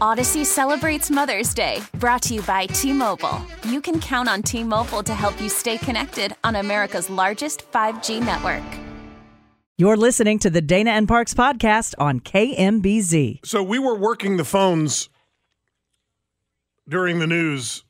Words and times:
Audacy 0.00 0.46
celebrates 0.46 1.10
Mother's 1.10 1.52
Day, 1.52 1.82
brought 1.98 2.22
to 2.22 2.34
you 2.34 2.42
by 2.42 2.66
T 2.66 2.92
Mobile. 2.92 3.40
You 3.64 3.80
can 3.80 4.00
count 4.00 4.28
on 4.28 4.42
T 4.42 4.64
Mobile 4.64 5.02
to 5.02 5.14
help 5.14 5.38
you 5.40 5.48
stay 5.48 5.76
connected 5.78 6.34
on 6.42 6.56
America's 6.56 7.10
largest 7.10 7.70
5G 7.70 8.20
network. 8.24 8.64
You're 9.76 9.96
listening 9.96 10.38
to 10.40 10.50
the 10.50 10.60
Dana 10.60 10.90
and 10.92 11.06
Parks 11.06 11.34
podcast 11.34 11.94
on 11.98 12.20
KMBZ. 12.20 13.46
So 13.46 13.62
we 13.62 13.78
were 13.78 13.94
working 13.94 14.36
the 14.38 14.44
phones 14.44 15.08
during 16.88 17.18
the 17.18 17.26
news 17.26 17.84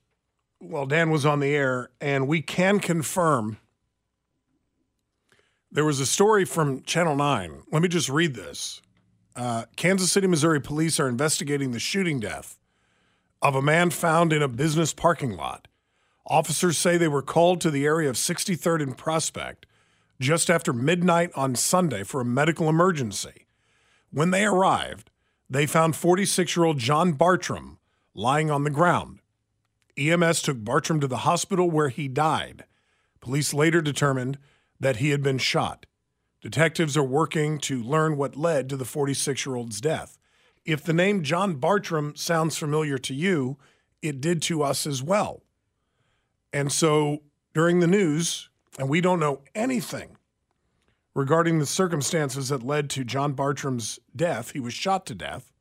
while 0.58 0.86
Dan 0.86 1.10
was 1.10 1.24
on 1.24 1.40
the 1.40 1.54
air, 1.54 1.90
and 2.00 2.28
we 2.28 2.42
can 2.42 2.80
confirm 2.80 3.56
there 5.72 5.84
was 5.84 6.00
a 6.00 6.06
story 6.06 6.44
from 6.44 6.82
Channel 6.82 7.16
9. 7.16 7.62
Let 7.72 7.82
me 7.82 7.88
just 7.88 8.08
read 8.08 8.34
this. 8.34 8.82
Uh, 9.36 9.64
Kansas 9.76 10.10
City, 10.10 10.26
Missouri 10.26 10.60
police 10.60 10.98
are 10.98 11.08
investigating 11.08 11.70
the 11.70 11.78
shooting 11.78 12.20
death 12.20 12.58
of 13.42 13.54
a 13.54 13.62
man 13.62 13.90
found 13.90 14.32
in 14.32 14.42
a 14.42 14.48
business 14.48 14.92
parking 14.92 15.36
lot. 15.36 15.68
Officers 16.26 16.76
say 16.78 16.96
they 16.96 17.08
were 17.08 17.22
called 17.22 17.60
to 17.60 17.70
the 17.70 17.86
area 17.86 18.08
of 18.10 18.16
63rd 18.16 18.82
and 18.82 18.96
Prospect 18.96 19.66
just 20.20 20.50
after 20.50 20.72
midnight 20.72 21.30
on 21.34 21.54
Sunday 21.54 22.02
for 22.04 22.20
a 22.20 22.26
medical 22.26 22.68
emergency. 22.68 23.46
When 24.12 24.30
they 24.30 24.44
arrived, 24.44 25.10
they 25.48 25.66
found 25.66 25.96
46 25.96 26.56
year 26.56 26.64
old 26.64 26.78
John 26.78 27.12
Bartram 27.12 27.78
lying 28.14 28.50
on 28.50 28.64
the 28.64 28.70
ground. 28.70 29.20
EMS 29.96 30.42
took 30.42 30.62
Bartram 30.62 31.00
to 31.00 31.08
the 31.08 31.18
hospital 31.18 31.70
where 31.70 31.88
he 31.88 32.06
died. 32.06 32.64
Police 33.20 33.52
later 33.54 33.80
determined 33.80 34.38
that 34.78 34.96
he 34.96 35.10
had 35.10 35.22
been 35.22 35.38
shot. 35.38 35.86
Detectives 36.40 36.96
are 36.96 37.04
working 37.04 37.58
to 37.58 37.82
learn 37.82 38.16
what 38.16 38.36
led 38.36 38.68
to 38.68 38.76
the 38.76 38.84
46 38.84 39.44
year 39.44 39.56
old's 39.56 39.80
death. 39.80 40.18
If 40.64 40.82
the 40.82 40.92
name 40.92 41.22
John 41.22 41.54
Bartram 41.56 42.14
sounds 42.16 42.56
familiar 42.56 42.98
to 42.98 43.14
you, 43.14 43.58
it 44.02 44.20
did 44.20 44.40
to 44.42 44.62
us 44.62 44.86
as 44.86 45.02
well. 45.02 45.42
And 46.52 46.72
so 46.72 47.22
during 47.54 47.80
the 47.80 47.86
news, 47.86 48.48
and 48.78 48.88
we 48.88 49.00
don't 49.00 49.20
know 49.20 49.42
anything 49.54 50.16
regarding 51.14 51.58
the 51.58 51.66
circumstances 51.66 52.48
that 52.48 52.62
led 52.62 52.88
to 52.90 53.04
John 53.04 53.32
Bartram's 53.32 53.98
death. 54.14 54.52
He 54.52 54.60
was 54.60 54.72
shot 54.72 55.06
to 55.06 55.14
death, 55.14 55.52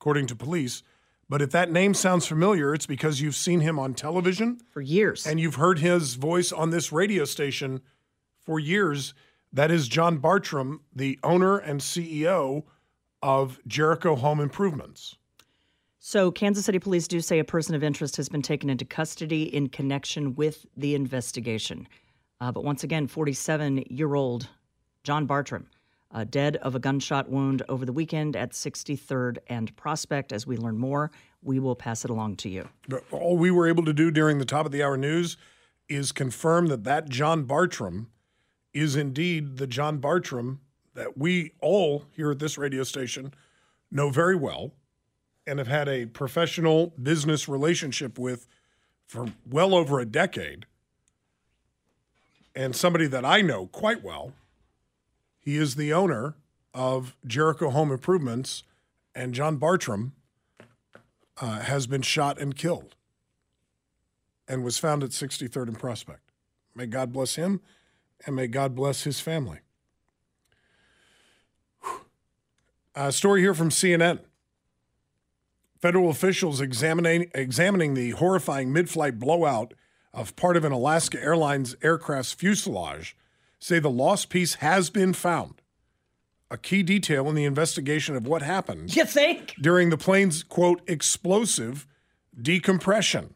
according 0.00 0.26
to 0.28 0.36
police. 0.36 0.82
But 1.28 1.42
if 1.42 1.50
that 1.52 1.70
name 1.70 1.94
sounds 1.94 2.26
familiar, 2.26 2.74
it's 2.74 2.86
because 2.86 3.20
you've 3.20 3.36
seen 3.36 3.60
him 3.60 3.78
on 3.78 3.94
television 3.94 4.60
For 4.70 4.80
years. 4.80 5.26
and 5.26 5.38
you've 5.40 5.54
heard 5.54 5.78
his 5.78 6.14
voice 6.14 6.52
on 6.52 6.70
this 6.70 6.92
radio 6.92 7.24
station 7.24 7.80
for 8.44 8.58
years. 8.58 9.14
That 9.52 9.70
is 9.70 9.86
John 9.86 10.16
Bartram, 10.16 10.80
the 10.94 11.18
owner 11.22 11.58
and 11.58 11.80
CEO 11.80 12.64
of 13.22 13.60
Jericho 13.66 14.16
Home 14.16 14.40
Improvements. 14.40 15.16
So, 15.98 16.32
Kansas 16.32 16.64
City 16.64 16.78
police 16.78 17.06
do 17.06 17.20
say 17.20 17.38
a 17.38 17.44
person 17.44 17.74
of 17.74 17.84
interest 17.84 18.16
has 18.16 18.28
been 18.28 18.42
taken 18.42 18.70
into 18.70 18.84
custody 18.84 19.54
in 19.54 19.68
connection 19.68 20.34
with 20.34 20.66
the 20.76 20.94
investigation. 20.94 21.86
Uh, 22.40 22.50
but 22.50 22.64
once 22.64 22.82
again, 22.82 23.06
47 23.06 23.84
year 23.88 24.14
old 24.14 24.48
John 25.04 25.26
Bartram, 25.26 25.68
uh, 26.10 26.24
dead 26.24 26.56
of 26.56 26.74
a 26.74 26.80
gunshot 26.80 27.28
wound 27.28 27.62
over 27.68 27.84
the 27.84 27.92
weekend 27.92 28.34
at 28.34 28.50
63rd 28.50 29.38
and 29.48 29.76
Prospect. 29.76 30.32
As 30.32 30.46
we 30.46 30.56
learn 30.56 30.78
more, 30.78 31.12
we 31.42 31.60
will 31.60 31.76
pass 31.76 32.04
it 32.04 32.10
along 32.10 32.36
to 32.36 32.48
you. 32.48 32.68
But 32.88 33.04
all 33.12 33.36
we 33.36 33.50
were 33.50 33.68
able 33.68 33.84
to 33.84 33.92
do 33.92 34.10
during 34.10 34.38
the 34.38 34.44
top 34.44 34.66
of 34.66 34.72
the 34.72 34.82
hour 34.82 34.96
news 34.96 35.36
is 35.88 36.10
confirm 36.10 36.66
that 36.68 36.84
that 36.84 37.10
John 37.10 37.44
Bartram 37.44 38.08
is 38.72 38.96
indeed 38.96 39.56
the 39.58 39.66
John 39.66 39.98
Bartram 39.98 40.60
that 40.94 41.16
we 41.16 41.52
all 41.60 42.04
here 42.14 42.30
at 42.30 42.38
this 42.38 42.58
radio 42.58 42.82
station 42.82 43.32
know 43.90 44.10
very 44.10 44.36
well 44.36 44.72
and 45.46 45.58
have 45.58 45.68
had 45.68 45.88
a 45.88 46.06
professional 46.06 46.92
business 47.02 47.48
relationship 47.48 48.18
with 48.18 48.46
for 49.06 49.26
well 49.48 49.74
over 49.74 50.00
a 50.00 50.06
decade. 50.06 50.66
And 52.54 52.76
somebody 52.76 53.06
that 53.06 53.24
I 53.24 53.40
know 53.40 53.66
quite 53.66 54.02
well. 54.02 54.32
He 55.38 55.56
is 55.56 55.74
the 55.74 55.92
owner 55.92 56.34
of 56.72 57.16
Jericho 57.26 57.70
Home 57.70 57.90
Improvements, 57.90 58.62
and 59.14 59.34
John 59.34 59.56
Bartram 59.56 60.12
uh, 61.40 61.60
has 61.60 61.86
been 61.86 62.02
shot 62.02 62.38
and 62.40 62.56
killed 62.56 62.94
and 64.46 64.62
was 64.62 64.78
found 64.78 65.02
at 65.02 65.10
63rd 65.10 65.68
and 65.68 65.78
Prospect. 65.78 66.30
May 66.74 66.86
God 66.86 67.12
bless 67.12 67.34
him 67.34 67.60
and 68.26 68.36
may 68.36 68.46
God 68.46 68.74
bless 68.74 69.04
his 69.04 69.20
family. 69.20 69.58
A 72.94 73.00
uh, 73.04 73.10
story 73.10 73.40
here 73.40 73.54
from 73.54 73.70
CNN. 73.70 74.20
Federal 75.80 76.10
officials 76.10 76.60
examining, 76.60 77.30
examining 77.34 77.94
the 77.94 78.10
horrifying 78.10 78.72
mid 78.72 78.90
flight 78.90 79.18
blowout 79.18 79.74
of 80.12 80.36
part 80.36 80.56
of 80.56 80.64
an 80.64 80.72
Alaska 80.72 81.20
Airlines 81.20 81.74
aircraft's 81.82 82.32
fuselage 82.32 83.16
say 83.58 83.78
the 83.78 83.90
lost 83.90 84.28
piece 84.28 84.54
has 84.56 84.90
been 84.90 85.12
found. 85.12 85.62
A 86.50 86.58
key 86.58 86.82
detail 86.82 87.28
in 87.30 87.34
the 87.34 87.46
investigation 87.46 88.14
of 88.14 88.26
what 88.26 88.42
happened 88.42 88.94
You 88.94 89.06
think? 89.06 89.54
during 89.60 89.88
the 89.88 89.96
plane's 89.96 90.42
quote 90.42 90.82
explosive 90.86 91.86
decompression 92.40 93.34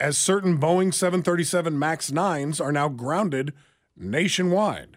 as 0.00 0.16
certain 0.16 0.58
Boeing 0.58 0.92
737 0.92 1.78
MAX 1.78 2.10
9s 2.10 2.60
are 2.60 2.72
now 2.72 2.88
grounded 2.88 3.52
nationwide. 4.00 4.96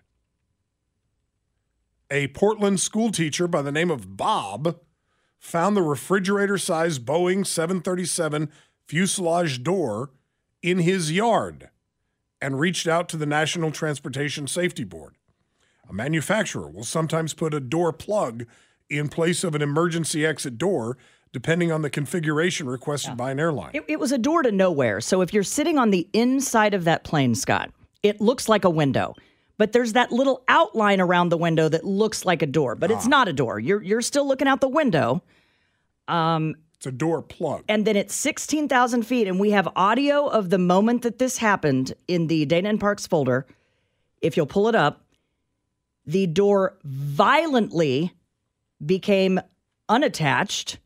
A 2.10 2.28
Portland 2.30 2.80
school 2.80 3.12
teacher 3.12 3.48
by 3.48 3.62
the 3.62 3.72
name 3.72 3.90
of 3.92 4.16
Bob 4.18 4.80
found 5.40 5.76
the 5.76 5.82
refrigerator 5.82 6.58
sized 6.58 7.06
Boeing 7.06 7.46
737 7.46 8.50
fuselage 8.88 9.64
door 9.64 10.12
in 10.62 10.80
his 10.80 11.12
yard 11.12 11.70
and 12.42 12.60
reached 12.60 12.88
out 12.88 13.10
to 13.10 13.18
the 13.18 13.26
National 13.26 13.72
Transportation 13.72 14.48
Safety 14.48 14.84
Board. 14.84 15.16
A 15.90 15.94
manufacturer 15.94 16.70
will 16.70 16.84
sometimes 16.84 17.34
put 17.34 17.54
a 17.54 17.60
door 17.60 17.92
plug 17.92 18.46
in 18.90 19.10
place 19.10 19.44
of 19.44 19.56
an 19.56 19.62
emergency 19.62 20.26
exit 20.26 20.58
door, 20.58 20.98
depending 21.32 21.72
on 21.72 21.82
the 21.82 21.90
configuration 21.90 22.68
requested 22.68 23.18
by 23.18 23.32
an 23.32 23.40
airline. 23.40 23.72
It, 23.74 23.84
it 23.88 24.00
was 24.00 24.12
a 24.12 24.18
door 24.18 24.44
to 24.44 24.52
nowhere. 24.52 25.02
So, 25.02 25.22
if 25.22 25.34
you're 25.34 25.44
sitting 25.44 25.78
on 25.78 25.90
the 25.90 26.08
inside 26.14 26.74
of 26.74 26.84
that 26.84 27.04
plane, 27.04 27.34
Scott, 27.36 27.72
it 28.04 28.22
looks 28.22 28.48
like 28.48 28.66
a 28.66 28.70
window. 28.70 29.16
But 29.58 29.72
there's 29.72 29.94
that 29.94 30.12
little 30.12 30.44
outline 30.48 31.00
around 31.00 31.30
the 31.30 31.38
window 31.38 31.70
that 31.70 31.86
looks 31.86 32.26
like 32.26 32.42
a 32.42 32.46
door, 32.46 32.76
but 32.76 32.92
it's 32.92 33.06
ah. 33.06 33.10
not 33.10 33.28
a 33.28 33.34
door. 33.34 33.60
You're 33.60 33.82
you're 33.82 34.02
still 34.02 34.28
looking 34.28 34.48
out 34.48 34.62
the 34.62 34.68
window. 34.68 35.24
Um, 36.08 36.56
it's 36.76 36.88
a 36.88 36.92
door 36.92 37.22
plug. 37.22 37.64
and 37.70 37.86
then 37.86 37.96
it's 37.96 38.14
16,000 38.14 39.04
feet, 39.04 39.28
and 39.28 39.40
we 39.40 39.52
have 39.52 39.70
audio 39.76 40.28
of 40.28 40.50
the 40.50 40.58
moment 40.58 41.04
that 41.04 41.18
this 41.18 41.38
happened 41.38 41.94
in 42.10 42.28
the 42.28 42.46
Dana 42.46 42.70
and 42.70 42.80
Parks 42.80 43.08
folder. 43.08 43.46
If 44.22 44.36
you'll 44.36 44.48
pull 44.48 44.68
it 44.68 44.76
up, 44.76 45.06
the 46.06 46.28
door 46.28 46.78
violently 46.84 48.12
became 48.86 49.40
unattached, 49.88 50.80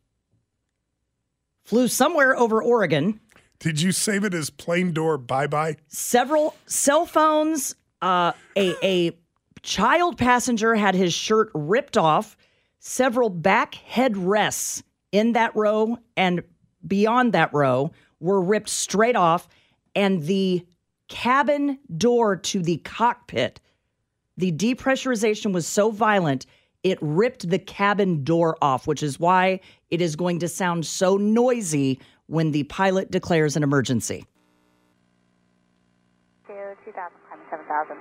flew 1.64 1.88
somewhere 1.88 2.38
over 2.38 2.62
Oregon. 2.62 3.20
Did 3.60 3.82
you 3.82 3.92
save 3.92 4.24
it 4.24 4.34
as 4.34 4.50
plain 4.50 4.94
door 4.94 5.18
bye 5.18 5.48
bye? 5.48 5.78
Several 5.88 6.56
cell 6.66 7.06
phones, 7.06 7.76
uh, 8.02 8.34
a, 8.56 8.76
a 8.86 9.18
child 9.64 10.18
passenger 10.18 10.76
had 10.76 10.96
his 10.96 11.14
shirt 11.14 11.50
ripped 11.54 11.98
off, 11.98 12.38
several 12.80 13.30
back 13.30 13.76
headrests 13.90 14.84
in 15.12 15.34
that 15.34 15.56
row 15.56 15.98
and 16.16 16.44
beyond 16.86 17.34
that 17.34 17.54
row 17.54 17.92
were 18.20 18.42
ripped 18.42 18.70
straight 18.70 19.16
off, 19.16 19.48
and 19.96 20.24
the 20.24 20.66
cabin 21.08 21.80
door 21.98 22.36
to 22.36 22.62
the 22.62 22.78
cockpit, 22.78 23.60
the 24.38 24.52
depressurization 24.52 25.54
was 25.54 25.66
so 25.68 25.90
violent, 25.90 26.46
it 26.84 26.98
ripped 27.02 27.50
the 27.50 27.60
cabin 27.60 28.24
door 28.24 28.58
off, 28.62 28.88
which 28.88 29.02
is 29.02 29.20
why 29.20 29.60
it 29.90 30.02
is 30.02 30.16
going 30.16 30.40
to 30.40 30.48
sound 30.48 30.86
so 30.86 31.18
noisy 31.18 32.00
when 32.28 32.52
the 32.52 32.64
pilot 32.66 33.10
declares 33.12 33.56
an 33.56 33.64
emergency. 33.64 34.26
Two, 36.46 36.54
2000, 36.86 36.94
climbing 37.28 37.48
7000. 37.50 37.98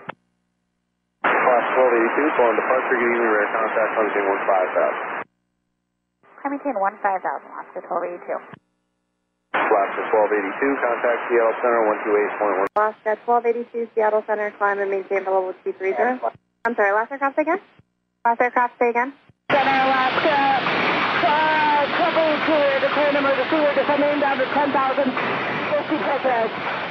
Class 1.22 1.64
1282, 1.74 2.36
calling 2.38 2.58
departure, 2.58 2.98
getting 2.98 3.22
rear 3.22 3.46
contact, 3.54 3.90
limiting 3.98 4.26
15000. 4.46 5.26
I 6.42 6.48
maintain 6.50 6.74
15000, 6.78 7.02
Alaska 7.02 7.80
1282. 7.90 8.38
Alaska 9.56 10.02
1282, 10.14 10.78
contact 10.78 11.20
Seattle 11.26 11.56
Center 11.58 11.82
128.1. 12.62 12.70
Alaska 12.78 13.10
1282, 13.26 13.90
Seattle 13.94 14.22
Center, 14.26 14.50
climb 14.58 14.78
and 14.78 14.90
maintain 14.90 15.24
the 15.26 15.30
level 15.30 15.54
230. 15.66 16.22
I'm 16.66 16.74
sorry, 16.74 16.92
last 16.94 17.10
aircraft 17.10 17.38
again? 17.38 17.58
Last 18.24 18.40
aircraft 18.40 18.74
say 18.78 18.90
again? 18.90 19.14
Center 19.50 19.78
Alaska, 19.86 20.34
uh, 21.26 21.65
trouble 22.12 22.44
clear, 22.44 22.80
declare 22.80 23.08
an 23.10 23.16
emergency, 23.16 23.56
we're 23.56 23.74
descending 23.74 24.20
down 24.20 24.38
to 24.38 24.44
10,000, 24.46 25.04
50. 25.74 26.86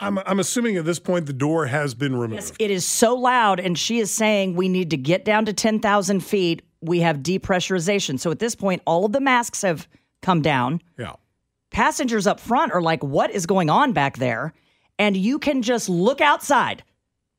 I'm, 0.00 0.18
I'm 0.18 0.38
assuming 0.38 0.76
at 0.76 0.84
this 0.84 0.98
point 0.98 1.26
the 1.26 1.32
door 1.32 1.66
has 1.66 1.94
been 1.94 2.14
removed. 2.16 2.42
Yes, 2.42 2.52
it 2.58 2.70
is 2.70 2.86
so 2.86 3.14
loud, 3.14 3.58
and 3.60 3.78
she 3.78 3.98
is 3.98 4.10
saying 4.10 4.54
we 4.54 4.68
need 4.68 4.90
to 4.90 4.96
get 4.96 5.24
down 5.24 5.44
to 5.46 5.52
10,000 5.52 6.20
feet. 6.20 6.62
We 6.80 7.00
have 7.00 7.18
depressurization. 7.18 8.18
So 8.20 8.30
at 8.30 8.38
this 8.38 8.54
point, 8.54 8.82
all 8.86 9.04
of 9.04 9.12
the 9.12 9.20
masks 9.20 9.62
have 9.62 9.88
come 10.22 10.42
down. 10.42 10.80
yeah. 10.98 11.14
Passengers 11.70 12.26
up 12.26 12.40
front 12.40 12.72
are 12.72 12.80
like, 12.80 13.04
what 13.04 13.30
is 13.30 13.44
going 13.44 13.68
on 13.68 13.92
back 13.92 14.16
there? 14.16 14.54
And 14.98 15.16
you 15.16 15.38
can 15.38 15.62
just 15.62 15.88
look 15.88 16.20
outside. 16.20 16.82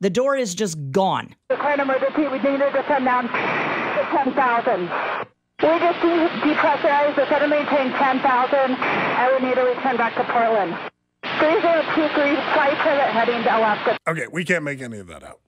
The 0.01 0.09
door 0.09 0.35
is 0.35 0.53
just 0.53 0.77
gone. 0.91 1.35
Declare 1.49 1.73
an 1.73 1.79
emergency, 1.79 2.27
we 2.27 2.37
need 2.37 2.59
to 2.59 2.71
descend 2.71 3.05
down 3.05 3.23
to 3.23 4.07
10,000. 4.11 5.27
We 5.61 5.67
just 5.67 5.99
de- 5.99 6.29
depressurize, 6.47 7.15
descend 7.15 7.43
and 7.43 7.49
maintain 7.49 7.91
10,000, 7.91 8.55
and 8.55 9.43
we 9.43 9.49
need 9.49 9.55
to 9.55 9.63
return 9.63 9.97
back 9.97 10.15
to 10.15 10.23
Portland. 10.23 10.73
3023, 11.21 12.35
flight 12.53 12.77
pivot 12.79 13.09
heading 13.11 13.43
to 13.43 13.57
Alaska. 13.57 13.97
Okay, 14.07 14.27
we 14.31 14.45
can't 14.45 14.63
make 14.63 14.81
any 14.81 14.99
of 14.99 15.07
that 15.07 15.21
out. 15.21 15.41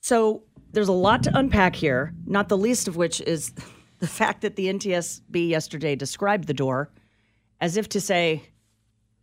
So 0.00 0.44
there's 0.72 0.86
a 0.88 0.92
lot 0.92 1.24
to 1.24 1.36
unpack 1.36 1.74
here, 1.74 2.12
not 2.26 2.48
the 2.48 2.56
least 2.56 2.86
of 2.86 2.94
which 2.96 3.20
is 3.22 3.52
the 3.98 4.06
fact 4.06 4.42
that 4.42 4.54
the 4.54 4.66
NTSB 4.66 5.48
yesterday 5.48 5.96
described 5.96 6.46
the 6.46 6.54
door 6.54 6.90
as 7.60 7.76
if 7.76 7.88
to 7.88 8.00
say, 8.00 8.42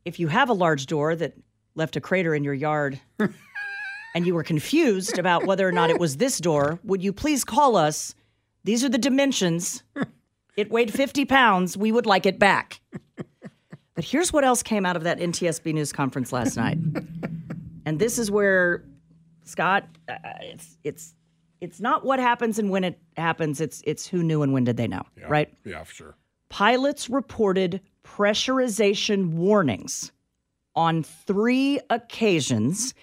if 0.03 0.19
you 0.19 0.27
have 0.27 0.49
a 0.49 0.53
large 0.53 0.87
door 0.87 1.15
that 1.15 1.35
left 1.75 1.95
a 1.95 2.01
crater 2.01 2.35
in 2.35 2.43
your 2.43 2.53
yard 2.53 2.99
and 4.15 4.27
you 4.27 4.33
were 4.33 4.43
confused 4.43 5.17
about 5.17 5.45
whether 5.45 5.65
or 5.65 5.71
not 5.71 5.89
it 5.89 5.99
was 5.99 6.17
this 6.17 6.37
door, 6.39 6.79
would 6.83 7.01
you 7.01 7.13
please 7.13 7.45
call 7.45 7.77
us? 7.77 8.13
These 8.63 8.83
are 8.83 8.89
the 8.89 8.97
dimensions. 8.97 9.83
It 10.57 10.69
weighed 10.69 10.93
50 10.93 11.23
pounds. 11.25 11.77
We 11.77 11.93
would 11.93 12.05
like 12.05 12.25
it 12.25 12.37
back. 12.37 12.81
But 13.95 14.03
here's 14.03 14.33
what 14.33 14.43
else 14.43 14.61
came 14.61 14.85
out 14.85 14.97
of 14.97 15.03
that 15.03 15.17
NTSB 15.17 15.73
news 15.73 15.93
conference 15.93 16.33
last 16.33 16.57
night. 16.57 16.77
And 17.85 17.97
this 17.97 18.19
is 18.19 18.29
where 18.29 18.83
Scott, 19.45 19.85
uh, 20.09 20.17
it's 20.41 20.77
it's 20.83 21.15
it's 21.61 21.79
not 21.79 22.05
what 22.05 22.19
happens 22.19 22.59
and 22.59 22.69
when 22.69 22.83
it 22.83 22.99
happens. 23.17 23.59
It's 23.61 23.81
it's 23.87 24.05
who 24.05 24.21
knew 24.23 24.43
and 24.43 24.51
when 24.53 24.65
did 24.65 24.75
they 24.77 24.87
know, 24.87 25.03
Yeah. 25.17 25.25
right? 25.29 25.51
Yeah, 25.63 25.83
for 25.85 25.93
sure. 25.95 26.15
Pilots 26.49 27.09
reported 27.09 27.81
pressurization 28.03 29.29
warnings 29.31 30.11
on 30.75 31.01
three 31.03 31.79
occasions 31.89 32.93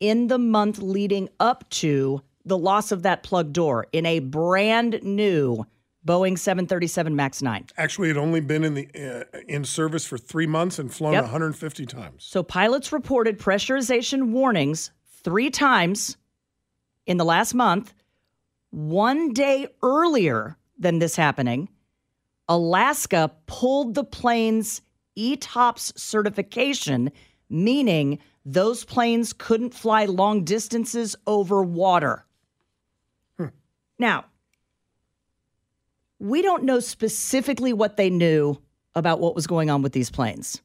in 0.00 0.26
the 0.26 0.38
month 0.38 0.78
leading 0.78 1.28
up 1.40 1.68
to 1.70 2.20
the 2.48 2.58
loss 2.58 2.92
of 2.92 3.02
that 3.02 3.22
plug 3.22 3.52
door 3.52 3.86
in 3.92 4.06
a 4.06 4.18
brand 4.20 5.00
new 5.02 5.64
Boeing 6.06 6.38
737 6.38 7.14
MAX 7.14 7.42
9. 7.42 7.66
Actually, 7.76 8.08
it 8.10 8.16
had 8.16 8.22
only 8.22 8.40
been 8.40 8.64
in 8.64 8.74
the 8.74 8.88
uh, 9.34 9.38
in 9.46 9.64
service 9.64 10.06
for 10.06 10.16
three 10.16 10.46
months 10.46 10.78
and 10.78 10.92
flown 10.92 11.12
Yep. 11.12 11.24
150 11.24 11.86
times. 11.86 12.24
So 12.24 12.42
pilots 12.42 12.92
reported 12.92 13.38
pressurization 13.38 14.28
warnings 14.28 14.90
three 15.22 15.50
times 15.50 16.16
in 17.06 17.16
the 17.18 17.24
last 17.24 17.52
month. 17.54 17.92
One 18.70 19.32
day 19.32 19.68
earlier 19.82 20.56
than 20.78 20.98
this 20.98 21.16
happening, 21.16 21.68
Alaska 22.48 23.30
pulled 23.46 23.94
the 23.94 24.04
plane's 24.04 24.80
ETOPS 25.18 25.98
certification, 25.98 27.10
meaning 27.50 28.18
those 28.44 28.84
planes 28.84 29.32
couldn't 29.32 29.74
fly 29.74 30.04
long 30.06 30.44
distances 30.44 31.16
over 31.26 31.62
water. 31.62 32.24
Now, 33.98 34.26
we 36.18 36.42
don't 36.42 36.64
know 36.64 36.80
specifically 36.80 37.72
what 37.72 37.96
they 37.96 38.10
knew 38.10 38.60
about 38.94 39.20
what 39.20 39.34
was 39.34 39.46
going 39.46 39.70
on 39.70 39.82
with 39.82 39.92
these 39.92 40.10
planes. 40.10 40.60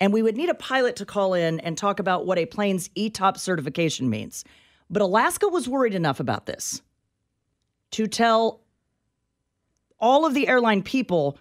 And 0.00 0.12
we 0.12 0.22
would 0.22 0.36
need 0.36 0.48
a 0.48 0.54
pilot 0.54 0.96
to 0.96 1.04
call 1.04 1.34
in 1.34 1.60
and 1.60 1.76
talk 1.76 1.98
about 1.98 2.24
what 2.24 2.38
a 2.38 2.46
plane's 2.46 2.88
ETOP 2.90 3.36
certification 3.36 4.08
means. 4.08 4.44
But 4.88 5.02
Alaska 5.02 5.48
was 5.48 5.68
worried 5.68 5.94
enough 5.94 6.20
about 6.20 6.46
this 6.46 6.82
to 7.92 8.06
tell 8.06 8.60
all 9.98 10.24
of 10.24 10.34
the 10.34 10.48
airline 10.48 10.82
people 10.82 11.38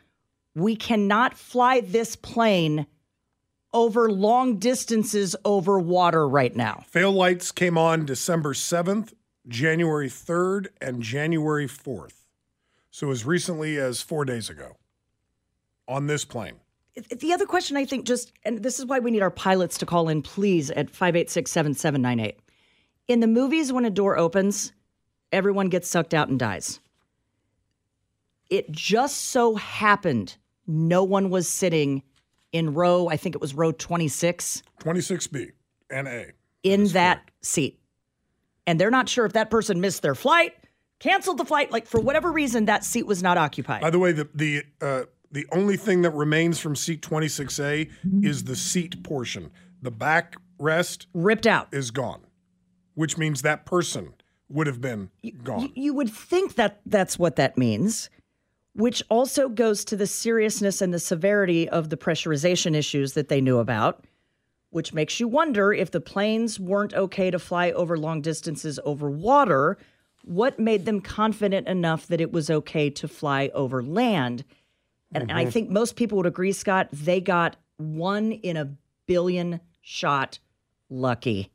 we 0.55 0.75
cannot 0.75 1.37
fly 1.37 1.81
this 1.81 2.15
plane 2.15 2.87
over 3.73 4.11
long 4.11 4.57
distances 4.57 5.35
over 5.45 5.79
water 5.79 6.27
right 6.27 6.55
now. 6.55 6.83
Fail 6.87 7.11
lights 7.11 7.51
came 7.51 7.77
on 7.77 8.05
December 8.05 8.53
7th, 8.53 9.13
January 9.47 10.09
3rd, 10.09 10.67
and 10.81 11.01
January 11.01 11.67
4th. 11.67 12.25
So 12.91 13.11
as 13.11 13.25
recently 13.25 13.77
as 13.77 14.01
four 14.01 14.25
days 14.25 14.49
ago 14.49 14.77
on 15.87 16.07
this 16.07 16.25
plane. 16.25 16.55
The 16.95 17.31
other 17.31 17.45
question 17.45 17.77
I 17.77 17.85
think 17.85 18.05
just, 18.05 18.33
and 18.43 18.63
this 18.63 18.79
is 18.79 18.85
why 18.85 18.99
we 18.99 19.11
need 19.11 19.21
our 19.21 19.29
pilots 19.29 19.77
to 19.79 19.85
call 19.85 20.09
in, 20.09 20.23
please, 20.23 20.71
at 20.71 20.89
586 20.89 21.51
7798. 21.51 22.39
In 23.07 23.19
the 23.19 23.27
movies, 23.27 23.71
when 23.71 23.85
a 23.85 23.91
door 23.91 24.17
opens, 24.17 24.73
everyone 25.31 25.69
gets 25.69 25.87
sucked 25.87 26.13
out 26.13 26.27
and 26.27 26.39
dies. 26.39 26.79
It 28.49 28.71
just 28.71 29.25
so 29.25 29.55
happened 29.55 30.37
no 30.65 31.03
one 31.03 31.29
was 31.29 31.47
sitting 31.47 32.03
in 32.51 32.73
row, 32.73 33.07
I 33.07 33.17
think 33.17 33.35
it 33.35 33.41
was 33.41 33.53
row 33.53 33.71
26, 33.71 34.63
26B 34.81 35.51
and 35.89 36.07
A. 36.07 36.31
in 36.63 36.87
that 36.89 37.29
seat. 37.41 37.79
And 38.67 38.79
they're 38.79 38.91
not 38.91 39.07
sure 39.09 39.25
if 39.25 39.33
that 39.33 39.49
person 39.49 39.79
missed 39.81 40.01
their 40.01 40.13
flight, 40.13 40.53
canceled 40.99 41.37
the 41.37 41.45
flight, 41.45 41.71
like 41.71 41.87
for 41.87 41.99
whatever 41.99 42.31
reason, 42.31 42.65
that 42.65 42.83
seat 42.83 43.07
was 43.07 43.23
not 43.23 43.37
occupied. 43.37 43.81
By 43.81 43.89
the 43.89 43.97
way, 43.97 44.11
the 44.11 44.27
the 44.35 44.63
uh, 44.81 45.03
the 45.31 45.47
only 45.53 45.77
thing 45.77 46.01
that 46.03 46.11
remains 46.11 46.59
from 46.59 46.75
seat 46.75 47.01
26A 47.01 47.89
is 48.23 48.43
the 48.43 48.55
seat 48.55 49.01
portion. 49.03 49.51
The 49.81 49.91
back 49.91 50.35
rest 50.59 51.07
Ripped 51.13 51.47
out. 51.47 51.69
is 51.71 51.91
gone, 51.91 52.21
which 52.93 53.17
means 53.17 53.41
that 53.41 53.65
person 53.65 54.13
would 54.49 54.67
have 54.67 54.81
been 54.81 55.09
gone. 55.43 55.59
Y- 55.61 55.71
you 55.75 55.93
would 55.93 56.09
think 56.09 56.55
that 56.55 56.81
that's 56.85 57.17
what 57.17 57.35
that 57.37 57.57
means, 57.57 58.09
which 58.73 59.03
also 59.09 59.49
goes 59.49 59.85
to 59.85 59.95
the 59.95 60.07
seriousness 60.07 60.81
and 60.81 60.93
the 60.93 60.99
severity 60.99 61.69
of 61.69 61.89
the 61.89 61.97
pressurization 61.97 62.75
issues 62.75 63.13
that 63.13 63.27
they 63.29 63.39
knew 63.41 63.59
about, 63.59 64.03
which 64.69 64.93
makes 64.93 65.19
you 65.19 65.27
wonder 65.27 65.73
if 65.73 65.91
the 65.91 66.01
planes 66.01 66.59
weren't 66.59 66.93
okay 66.93 67.31
to 67.31 67.39
fly 67.39 67.71
over 67.71 67.97
long 67.97 68.21
distances 68.21 68.79
over 68.83 69.09
water, 69.09 69.77
what 70.23 70.59
made 70.59 70.85
them 70.85 70.99
confident 71.01 71.67
enough 71.67 72.07
that 72.07 72.21
it 72.21 72.31
was 72.31 72.49
okay 72.49 72.89
to 72.89 73.07
fly 73.07 73.49
over 73.53 73.81
land? 73.81 74.43
And, 75.13 75.23
and 75.23 75.31
I 75.31 75.43
mm-hmm. 75.43 75.51
think 75.51 75.69
most 75.69 75.95
people 75.95 76.17
would 76.17 76.25
agree, 76.25 76.51
Scott, 76.51 76.89
they 76.91 77.21
got 77.21 77.55
one 77.77 78.33
in 78.33 78.57
a 78.57 78.73
billion 79.05 79.61
shot 79.81 80.39
lucky 80.89 81.49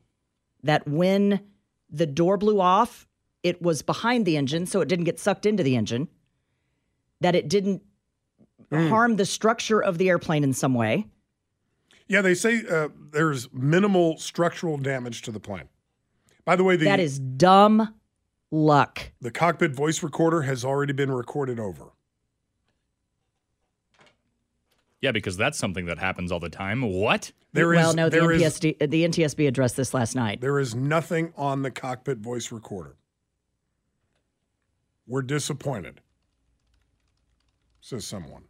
that 0.63 0.87
when 0.89 1.41
the 1.91 2.07
door 2.07 2.37
blew 2.37 2.61
off, 2.61 3.07
it 3.43 3.61
was 3.61 3.83
behind 3.83 4.25
the 4.25 4.37
engine, 4.37 4.67
so 4.67 4.81
it 4.81 4.89
didn't 4.89 5.05
get 5.05 5.19
sucked 5.19 5.45
into 5.45 5.63
the 5.63 5.77
engine, 5.77 6.09
that 7.21 7.35
it 7.35 7.49
didn't 7.49 7.83
mm. 8.71 8.89
harm 8.89 9.17
the 9.17 9.27
structure 9.27 9.83
of 9.83 9.99
the 9.99 10.09
airplane 10.09 10.45
in 10.45 10.53
some 10.53 10.75
way. 10.75 11.07
Yeah, 12.09 12.21
they 12.21 12.35
say 12.35 12.63
uh, 12.69 12.89
there's 13.11 13.53
minimal 13.53 14.17
structural 14.19 14.77
damage 14.77 15.23
to 15.23 15.31
the 15.33 15.41
plane. 15.41 15.69
By 16.45 16.57
the 16.57 16.65
way, 16.65 16.77
the 16.77 16.85
that 16.87 17.01
is 17.01 17.19
dumb 17.19 17.95
luck. 18.51 19.13
the 19.21 19.31
cockpit 19.31 19.75
voice 19.75 20.03
recorder 20.03 20.43
has 20.43 20.65
already 20.65 20.93
been 20.93 21.11
recorded 21.11 21.59
over. 21.61 21.93
Yeah, 25.01 25.11
because 25.11 25.37
that's 25.37 25.59
something 25.59 25.87
that 25.87 25.99
happens 25.99 26.31
all 26.31 26.39
the 26.39 26.49
time. 26.49 26.83
What? 26.83 27.33
There 27.53 27.75
is 27.75 27.79
well, 27.79 27.95
no, 27.95 28.05
the 28.09 28.21
there 28.21 28.31
is- 28.33 28.43
NPSD, 28.43 28.91
the 28.91 29.05
NTSB 29.09 29.49
addressed 29.49 29.77
this 29.77 29.93
last 29.95 30.15
night. 30.15 30.41
there 30.41 30.59
is 30.61 30.75
nothing 30.75 31.33
on 31.37 31.63
the 31.63 31.71
cockpit 31.71 32.19
voice 32.19 32.53
recorder. 32.53 32.97
We're 35.07 35.23
disappointed, 35.23 36.01
says 37.81 38.07
someone. 38.07 38.45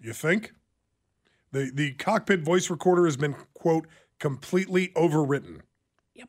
You 0.00 0.14
think? 0.14 0.52
The 1.52 1.70
the 1.74 1.92
cockpit 1.92 2.40
voice 2.40 2.70
recorder 2.70 3.04
has 3.06 3.16
been 3.16 3.34
quote 3.54 3.86
completely 4.18 4.88
overwritten. 4.88 5.60
Yep. 6.14 6.28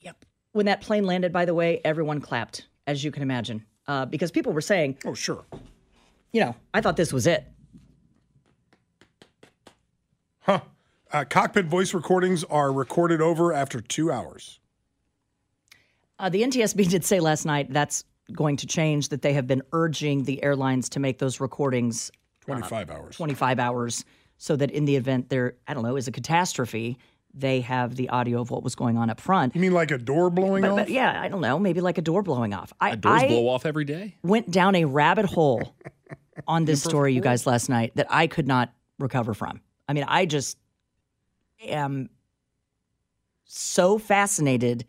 Yep. 0.00 0.24
When 0.52 0.66
that 0.66 0.80
plane 0.80 1.04
landed, 1.04 1.32
by 1.32 1.44
the 1.44 1.54
way, 1.54 1.80
everyone 1.84 2.20
clapped, 2.20 2.66
as 2.86 3.04
you 3.04 3.10
can 3.12 3.22
imagine, 3.22 3.64
uh, 3.86 4.06
because 4.06 4.30
people 4.30 4.52
were 4.52 4.60
saying, 4.60 4.98
Oh, 5.04 5.14
sure. 5.14 5.44
you 6.32 6.40
know, 6.40 6.56
I 6.74 6.80
thought 6.80 6.96
this 6.96 7.12
was 7.12 7.26
it. 7.26 7.44
Huh. 10.40 10.60
Uh, 11.12 11.24
cockpit 11.24 11.66
voice 11.66 11.94
recordings 11.94 12.42
are 12.44 12.72
recorded 12.72 13.20
over 13.20 13.52
after 13.52 13.80
two 13.80 14.10
hours. 14.10 14.60
Uh, 16.18 16.28
the 16.28 16.42
NTSB 16.42 16.88
did 16.90 17.04
say 17.04 17.20
last 17.20 17.44
night 17.44 17.72
that's 17.72 18.04
going 18.32 18.56
to 18.56 18.66
change. 18.66 19.10
That 19.10 19.22
they 19.22 19.32
have 19.34 19.46
been 19.46 19.62
urging 19.72 20.24
the 20.24 20.42
airlines 20.42 20.88
to 20.90 21.00
make 21.00 21.18
those 21.18 21.40
recordings 21.40 22.10
Uh, 22.48 22.58
25 22.58 22.90
hours. 22.90 23.16
25 23.16 23.58
hours, 23.58 24.04
so 24.36 24.56
that 24.56 24.70
in 24.70 24.84
the 24.84 24.96
event 24.96 25.28
there, 25.28 25.54
I 25.66 25.74
don't 25.74 25.82
know, 25.82 25.96
is 25.96 26.08
a 26.08 26.12
catastrophe, 26.12 26.98
they 27.34 27.60
have 27.60 27.96
the 27.96 28.08
audio 28.08 28.40
of 28.40 28.50
what 28.50 28.62
was 28.62 28.74
going 28.74 28.96
on 28.96 29.10
up 29.10 29.20
front. 29.20 29.54
You 29.54 29.60
mean 29.60 29.72
like 29.72 29.90
a 29.90 29.98
door 29.98 30.30
blowing 30.30 30.62
But, 30.62 30.70
off? 30.70 30.76
but 30.78 30.88
yeah, 30.88 31.20
I 31.20 31.28
don't 31.28 31.40
know, 31.40 31.58
maybe 31.58 31.80
like 31.80 31.98
a 31.98 32.02
door 32.02 32.22
blowing 32.22 32.54
off. 32.54 32.72
I, 32.80 32.94
Doors 32.96 33.22
I 33.22 33.28
blow 33.28 33.48
off 33.48 33.66
every 33.66 33.84
day. 33.84 34.16
went 34.22 34.50
down 34.50 34.74
a 34.74 34.84
rabbit 34.86 35.26
hole 35.26 35.74
on 36.46 36.64
this 36.64 36.82
story, 36.82 37.12
you 37.14 37.20
guys, 37.20 37.46
last 37.46 37.68
night 37.68 37.92
that 37.96 38.06
I 38.10 38.26
could 38.28 38.46
not 38.46 38.72
recover 38.98 39.34
from. 39.34 39.60
I 39.88 39.92
mean, 39.92 40.04
I 40.08 40.24
just 40.26 40.56
am 41.64 42.08
so 43.44 43.98
fascinated 43.98 44.84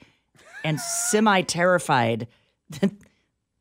and 0.64 0.80
semi 1.10 1.42
terrified 1.42 2.28
that, 2.82 2.92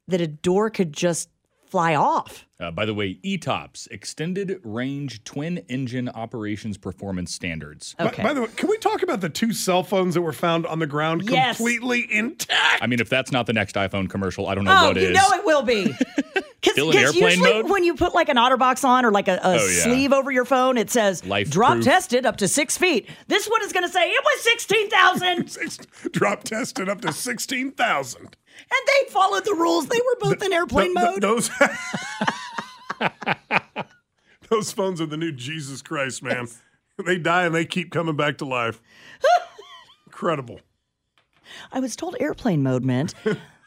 that 0.08 0.20
a 0.20 0.26
door 0.26 0.70
could 0.70 0.92
just 0.92 1.28
fly 1.66 1.94
off. 1.94 2.46
Uh, 2.60 2.72
by 2.72 2.84
the 2.84 2.92
way, 2.92 3.14
ETOPS, 3.24 3.86
Extended 3.92 4.58
Range 4.64 5.22
Twin 5.22 5.58
Engine 5.68 6.08
Operations 6.08 6.76
Performance 6.76 7.32
Standards. 7.32 7.94
By- 7.96 8.06
Okay. 8.08 8.22
By, 8.24 8.32
the 8.34 8.40
way, 8.42 8.48
can 8.56 8.68
we 8.68 8.76
talk 8.78 9.04
about 9.04 9.20
the 9.20 9.28
two 9.28 9.52
cell 9.52 9.84
phones 9.84 10.14
that 10.14 10.22
were 10.22 10.32
found 10.32 10.66
on 10.66 10.80
the 10.80 10.86
ground 10.88 11.22
Yes. 11.30 11.56
completely 11.58 12.08
intact? 12.12 12.82
I 12.82 12.88
mean, 12.88 12.98
if 12.98 13.08
that's 13.08 13.30
not 13.30 13.46
the 13.46 13.52
next 13.52 13.76
iPhone 13.76 14.10
commercial, 14.10 14.48
I 14.48 14.56
don't 14.56 14.64
know 14.64 14.76
Oh, 14.76 14.88
what 14.88 14.96
you 14.96 15.02
is. 15.08 15.16
know 15.16 15.28
it 15.34 15.44
will 15.44 15.62
be. 15.62 15.84
Because 15.84 16.44
Still 16.72 16.90
in 16.90 16.96
airplane 16.98 17.22
usually 17.38 17.52
mode? 17.62 17.70
when 17.70 17.84
you 17.84 17.94
put 17.94 18.12
like 18.12 18.28
an 18.28 18.36
OtterBox 18.36 18.82
on 18.84 19.04
or 19.04 19.12
like 19.12 19.28
a, 19.28 19.34
a 19.36 19.40
Oh, 19.44 19.54
yeah. 19.54 19.82
sleeve 19.84 20.12
over 20.12 20.32
your 20.32 20.44
phone, 20.44 20.76
it 20.78 20.90
says 20.90 21.24
Life 21.24 21.50
drop 21.50 21.74
proof. 21.74 21.84
tested 21.84 22.26
up 22.26 22.38
to 22.38 22.48
six 22.48 22.76
feet. 22.76 23.08
This 23.28 23.46
one 23.48 23.62
is 23.62 23.72
going 23.72 23.86
to 23.86 23.92
say 23.92 24.10
it 24.10 24.24
was 24.24 24.42
16,000. 24.42 25.56
Drop 26.12 26.42
tested 26.42 26.88
up 26.88 27.02
to 27.02 27.12
16,000. 27.12 28.20
And 28.20 28.30
they 28.70 29.10
followed 29.12 29.44
the 29.44 29.54
rules. 29.54 29.86
They 29.86 30.00
were 30.00 30.16
both 30.30 30.42
in 30.42 30.52
airplane 30.52 30.92
Th- 30.94 30.96
th- 30.96 31.12
mode. 31.14 31.22
those, 31.22 31.48
those 34.50 34.72
phones 34.72 35.00
are 35.00 35.06
the 35.06 35.16
new 35.16 35.32
Jesus 35.32 35.82
Christ, 35.82 36.22
man. 36.22 36.48
They 37.04 37.18
die 37.18 37.44
and 37.44 37.54
they 37.54 37.64
keep 37.64 37.90
coming 37.92 38.16
back 38.16 38.38
to 38.38 38.44
life. 38.44 38.80
Incredible. 40.06 40.60
I 41.72 41.80
was 41.80 41.96
told 41.96 42.16
airplane 42.20 42.62
mode 42.62 42.84
meant 42.84 43.14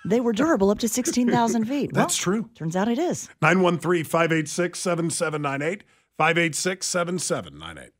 they 0.05 0.19
were 0.19 0.33
durable 0.33 0.69
up 0.69 0.79
to 0.79 0.87
16,000 0.89 1.65
feet. 1.65 1.91
That's 1.93 2.17
Well, 2.25 2.41
true. 2.41 2.49
Turns 2.55 2.75
out 2.75 2.87
it 2.87 2.99
is. 2.99 3.29
913 3.41 4.03
586 4.03 4.79
7798. 4.79 5.83
586 6.17 6.85
7798. 6.85 7.93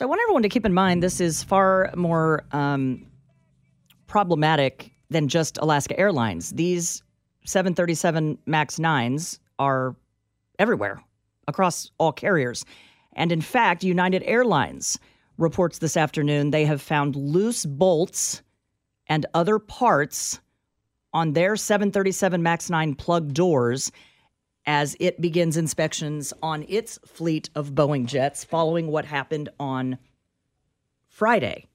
So 0.00 0.06
I 0.06 0.08
want 0.08 0.22
everyone 0.22 0.44
to 0.44 0.48
keep 0.48 0.64
in 0.64 0.72
mind 0.72 1.02
this 1.02 1.20
is 1.20 1.42
far 1.42 1.90
more 1.94 2.46
um, 2.52 3.06
problematic 4.06 4.92
than 5.10 5.28
just 5.28 5.58
Alaska 5.58 6.00
Airlines. 6.00 6.52
These 6.52 7.02
737 7.44 8.38
MAX 8.46 8.78
9s 8.78 9.40
are 9.58 9.94
everywhere 10.58 11.04
across 11.48 11.90
all 11.98 12.12
carriers. 12.12 12.64
And 13.12 13.30
in 13.30 13.42
fact, 13.42 13.84
United 13.84 14.22
Airlines 14.22 14.98
reports 15.36 15.80
this 15.80 15.98
afternoon 15.98 16.50
they 16.50 16.64
have 16.64 16.80
found 16.80 17.14
loose 17.14 17.66
bolts 17.66 18.40
and 19.06 19.26
other 19.34 19.58
parts 19.58 20.40
on 21.12 21.34
their 21.34 21.56
737 21.56 22.42
MAX 22.42 22.70
9 22.70 22.94
plug 22.94 23.34
doors 23.34 23.92
as 24.70 24.96
it 25.00 25.20
begins 25.20 25.56
inspections 25.56 26.32
on 26.44 26.64
its 26.68 26.96
fleet 27.04 27.50
of 27.56 27.72
Boeing 27.72 28.06
jets 28.06 28.44
following 28.44 28.86
what 28.86 29.04
happened 29.04 29.48
on 29.58 29.98
Friday. 31.08 31.66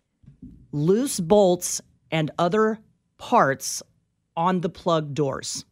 Loose 0.72 1.20
bolts 1.20 1.82
and 2.10 2.32
other 2.40 2.80
parts 3.18 3.84
on 4.38 4.62
the 4.62 4.70
plug 4.70 5.14
doors. 5.14 5.66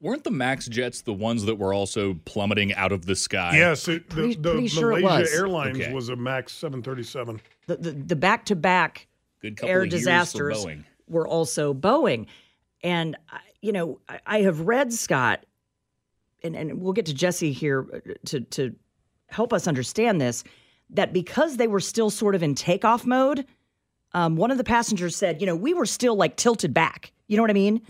Weren't 0.00 0.24
the 0.24 0.30
Max 0.30 0.66
jets 0.66 1.02
the 1.02 1.12
ones 1.12 1.44
that 1.44 1.56
were 1.56 1.74
also 1.74 2.14
plummeting 2.24 2.72
out 2.72 2.90
of 2.90 3.04
the 3.04 3.16
sky? 3.16 3.54
Yes, 3.58 3.86
it, 3.86 4.08
the, 4.08 4.14
Pretty- 4.14 4.34
the 4.36 4.52
pretty 4.52 4.68
sure 4.68 4.92
it 4.92 5.02
Malaysia 5.02 5.20
was. 5.20 5.34
Airlines 5.34 5.78
Okay. 5.80 5.92
was 5.92 6.08
a 6.08 6.16
MAX 6.16 6.54
737. 6.54 7.38
The 7.66 7.76
the, 7.76 7.90
the 7.92 8.16
back-to-back 8.16 9.08
air 9.44 9.50
of 9.50 9.60
years 9.60 9.84
for 9.84 9.84
disasters 9.98 10.66
were 11.06 11.28
also 11.28 11.74
Boeing. 11.74 12.28
And, 12.82 13.14
uh, 13.30 13.38
you 13.60 13.72
know, 13.72 14.00
I, 14.08 14.20
I 14.26 14.38
have 14.42 14.60
read, 14.60 14.92
Scott, 14.92 15.44
and, 16.42 16.56
and 16.56 16.80
we'll 16.80 16.92
get 16.92 17.06
to 17.06 17.14
Jesse 17.14 17.52
here 17.52 17.86
uh, 17.92 18.12
to, 18.26 18.40
to 18.40 18.74
help 19.28 19.52
us 19.52 19.66
understand 19.66 20.20
this, 20.20 20.44
that 20.90 21.12
because 21.12 21.56
they 21.56 21.66
were 21.66 21.80
still 21.80 22.10
sort 22.10 22.34
of 22.34 22.42
in 22.42 22.54
takeoff 22.54 23.04
mode, 23.04 23.46
um, 24.12 24.36
one 24.36 24.50
of 24.50 24.58
the 24.58 24.64
passengers 24.64 25.16
said, 25.16 25.40
you 25.40 25.46
know, 25.46 25.56
we 25.56 25.74
were 25.74 25.86
still 25.86 26.14
like 26.14 26.36
tilted 26.36 26.72
back. 26.72 27.12
You 27.28 27.36
know 27.36 27.42
what 27.42 27.50
I 27.50 27.54
mean? 27.54 27.82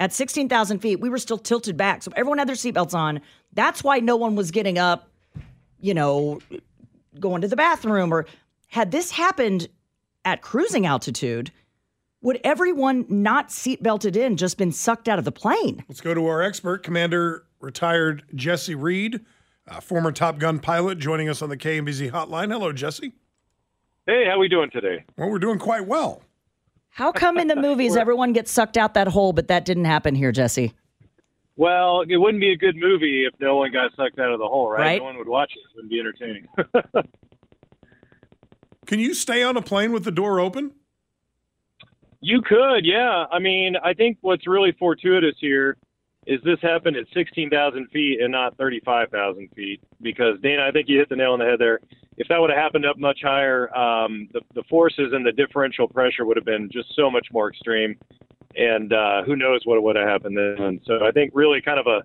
At 0.00 0.12
16,000 0.12 0.80
feet, 0.80 1.00
we 1.00 1.08
were 1.08 1.18
still 1.18 1.38
tilted 1.38 1.76
back. 1.76 2.02
So 2.02 2.12
everyone 2.14 2.38
had 2.38 2.48
their 2.48 2.56
seatbelts 2.56 2.94
on. 2.94 3.20
That's 3.54 3.82
why 3.82 4.00
no 4.00 4.16
one 4.16 4.36
was 4.36 4.50
getting 4.50 4.78
up, 4.78 5.08
you 5.80 5.94
know, 5.94 6.40
going 7.18 7.40
to 7.40 7.48
the 7.48 7.56
bathroom. 7.56 8.12
Or 8.12 8.26
had 8.66 8.90
this 8.90 9.10
happened 9.10 9.68
at 10.26 10.42
cruising 10.42 10.84
altitude, 10.84 11.50
would 12.20 12.38
everyone 12.44 13.06
not 13.08 13.48
seatbelted 13.48 14.14
in 14.14 14.36
just 14.36 14.58
been 14.58 14.72
sucked 14.72 15.08
out 15.08 15.18
of 15.18 15.24
the 15.24 15.32
plane? 15.32 15.82
Let's 15.88 16.02
go 16.02 16.14
to 16.14 16.26
our 16.26 16.42
expert, 16.42 16.82
Commander 16.82 17.44
retired 17.62 18.24
Jesse 18.34 18.74
Reed, 18.74 19.20
uh, 19.68 19.80
former 19.80 20.12
Top 20.12 20.38
Gun 20.38 20.58
pilot, 20.58 20.98
joining 20.98 21.28
us 21.28 21.40
on 21.40 21.48
the 21.48 21.56
KMBZ 21.56 22.10
hotline. 22.10 22.50
Hello, 22.50 22.72
Jesse. 22.72 23.12
Hey, 24.06 24.24
how 24.28 24.38
we 24.38 24.48
doing 24.48 24.70
today? 24.70 25.04
Well, 25.16 25.30
we're 25.30 25.38
doing 25.38 25.58
quite 25.58 25.86
well. 25.86 26.22
How 26.90 27.12
come 27.12 27.38
in 27.38 27.46
the 27.48 27.56
movies 27.60 27.96
everyone 27.96 28.32
gets 28.32 28.50
sucked 28.50 28.76
out 28.76 28.94
that 28.94 29.08
hole, 29.08 29.32
but 29.32 29.48
that 29.48 29.64
didn't 29.64 29.84
happen 29.84 30.14
here, 30.14 30.32
Jesse? 30.32 30.74
Well, 31.56 32.00
it 32.08 32.16
wouldn't 32.16 32.40
be 32.40 32.50
a 32.50 32.56
good 32.56 32.76
movie 32.76 33.24
if 33.24 33.38
no 33.38 33.56
one 33.56 33.70
got 33.72 33.92
sucked 33.96 34.18
out 34.18 34.32
of 34.32 34.40
the 34.40 34.48
hole, 34.48 34.68
right? 34.68 34.80
Right. 34.80 34.98
No 34.98 35.04
one 35.04 35.18
would 35.18 35.28
watch 35.28 35.52
it. 35.54 35.60
It 35.60 35.76
wouldn't 35.76 35.90
be 35.90 36.00
entertaining. 36.00 36.48
Can 38.86 38.98
you 38.98 39.14
stay 39.14 39.42
on 39.42 39.56
a 39.56 39.62
plane 39.62 39.92
with 39.92 40.04
the 40.04 40.10
door 40.10 40.40
open? 40.40 40.72
you 42.22 42.40
could, 42.40 42.84
yeah. 42.84 43.26
I 43.30 43.40
mean, 43.40 43.74
I 43.82 43.92
think 43.94 44.16
what's 44.20 44.46
really 44.46 44.72
fortuitous 44.78 45.34
here 45.40 45.76
is 46.26 46.40
this 46.44 46.58
happened 46.62 46.96
at 46.96 47.06
16,000 47.14 47.88
feet 47.90 48.20
and 48.20 48.30
not 48.30 48.56
35,000 48.56 49.48
feet. 49.54 49.80
Because 50.00 50.38
Dana, 50.42 50.66
I 50.66 50.70
think 50.70 50.88
you 50.88 50.98
hit 50.98 51.08
the 51.08 51.16
nail 51.16 51.32
on 51.32 51.38
the 51.38 51.44
head 51.44 51.58
there. 51.58 51.80
If 52.16 52.28
that 52.28 52.38
would 52.40 52.50
have 52.50 52.58
happened 52.58 52.86
up 52.86 52.98
much 52.98 53.20
higher, 53.22 53.74
um, 53.76 54.28
the, 54.32 54.40
the 54.54 54.62
forces 54.68 55.12
and 55.12 55.26
the 55.26 55.32
differential 55.32 55.88
pressure 55.88 56.24
would 56.24 56.36
have 56.36 56.44
been 56.44 56.68
just 56.72 56.94
so 56.94 57.10
much 57.10 57.26
more 57.32 57.48
extreme. 57.48 57.96
And 58.54 58.92
uh, 58.92 59.22
who 59.24 59.34
knows 59.34 59.62
what 59.64 59.82
would 59.82 59.96
have 59.96 60.06
happened 60.06 60.36
then. 60.36 60.80
So 60.86 61.04
I 61.04 61.10
think 61.10 61.32
really 61.34 61.60
kind 61.62 61.80
of 61.80 61.86
a, 61.86 62.02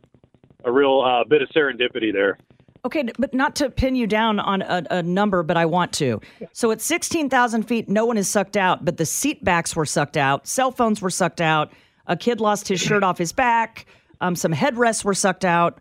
a 0.68 0.72
real 0.72 1.02
uh, 1.02 1.24
bit 1.26 1.42
of 1.42 1.50
serendipity 1.50 2.12
there. 2.12 2.38
Okay, 2.86 3.04
but 3.20 3.34
not 3.34 3.56
to 3.58 3.70
pin 3.70 3.96
you 3.96 4.08
down 4.08 4.40
on 4.40 4.62
a, 4.62 4.84
a 4.90 5.04
number, 5.04 5.44
but 5.44 5.58
I 5.58 5.66
want 5.66 5.92
to. 5.94 6.22
So 6.54 6.72
at 6.72 6.80
16,000 6.80 7.64
feet, 7.64 7.90
no 7.90 8.06
one 8.06 8.18
is 8.18 8.30
sucked 8.30 8.56
out, 8.56 8.86
but 8.86 8.96
the 8.96 9.06
seat 9.06 9.44
backs 9.44 9.76
were 9.76 9.86
sucked 9.86 10.16
out, 10.16 10.48
cell 10.48 10.72
phones 10.72 11.02
were 11.02 11.10
sucked 11.10 11.42
out, 11.42 11.74
a 12.06 12.16
kid 12.16 12.40
lost 12.40 12.68
his 12.70 12.80
shirt 12.80 13.04
off 13.04 13.18
his 13.18 13.34
back, 13.34 13.86
um, 14.22 14.36
some 14.36 14.54
headrests 14.54 15.04
were 15.04 15.14
sucked 15.14 15.46
out. 15.46 15.80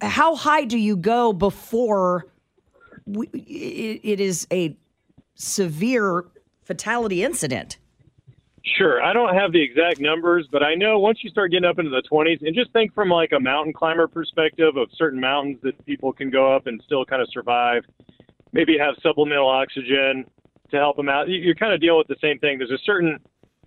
How 0.00 0.34
high 0.34 0.64
do 0.64 0.78
you 0.78 0.96
go 0.96 1.32
before 1.32 2.26
we, 3.06 3.26
it, 3.28 4.20
is 4.20 4.46
a 4.52 4.76
severe 5.34 6.24
fatality 6.64 7.24
incident? 7.24 7.78
Sure. 8.64 9.02
I 9.02 9.12
don't 9.12 9.34
have 9.34 9.52
the 9.52 9.60
exact 9.60 10.00
numbers, 10.00 10.46
but 10.52 10.62
I 10.62 10.74
know 10.74 10.98
once 10.98 11.18
you 11.22 11.30
start 11.30 11.50
getting 11.50 11.68
up 11.68 11.78
into 11.78 11.90
the 11.90 12.02
20s, 12.10 12.46
and 12.46 12.54
just 12.54 12.72
think 12.72 12.94
from 12.94 13.08
like 13.08 13.32
a 13.32 13.40
mountain 13.40 13.72
climber 13.72 14.06
perspective 14.06 14.76
of 14.76 14.88
certain 14.96 15.20
mountains 15.20 15.58
that 15.62 15.84
people 15.84 16.12
can 16.12 16.30
go 16.30 16.54
up 16.54 16.66
and 16.66 16.80
still 16.84 17.04
kind 17.04 17.20
of 17.20 17.28
survive, 17.32 17.82
maybe 18.52 18.76
have 18.78 18.94
supplemental 19.02 19.48
oxygen 19.48 20.24
to 20.70 20.76
help 20.76 20.96
them 20.96 21.08
out. 21.08 21.28
You- 21.28 21.54
kind 21.54 21.72
of 21.72 21.80
dealing 21.80 21.98
with 21.98 22.08
the 22.08 22.16
same 22.20 22.38
thing. 22.38 22.58
There's 22.58 22.70
a 22.70 22.78
certain 22.84 23.18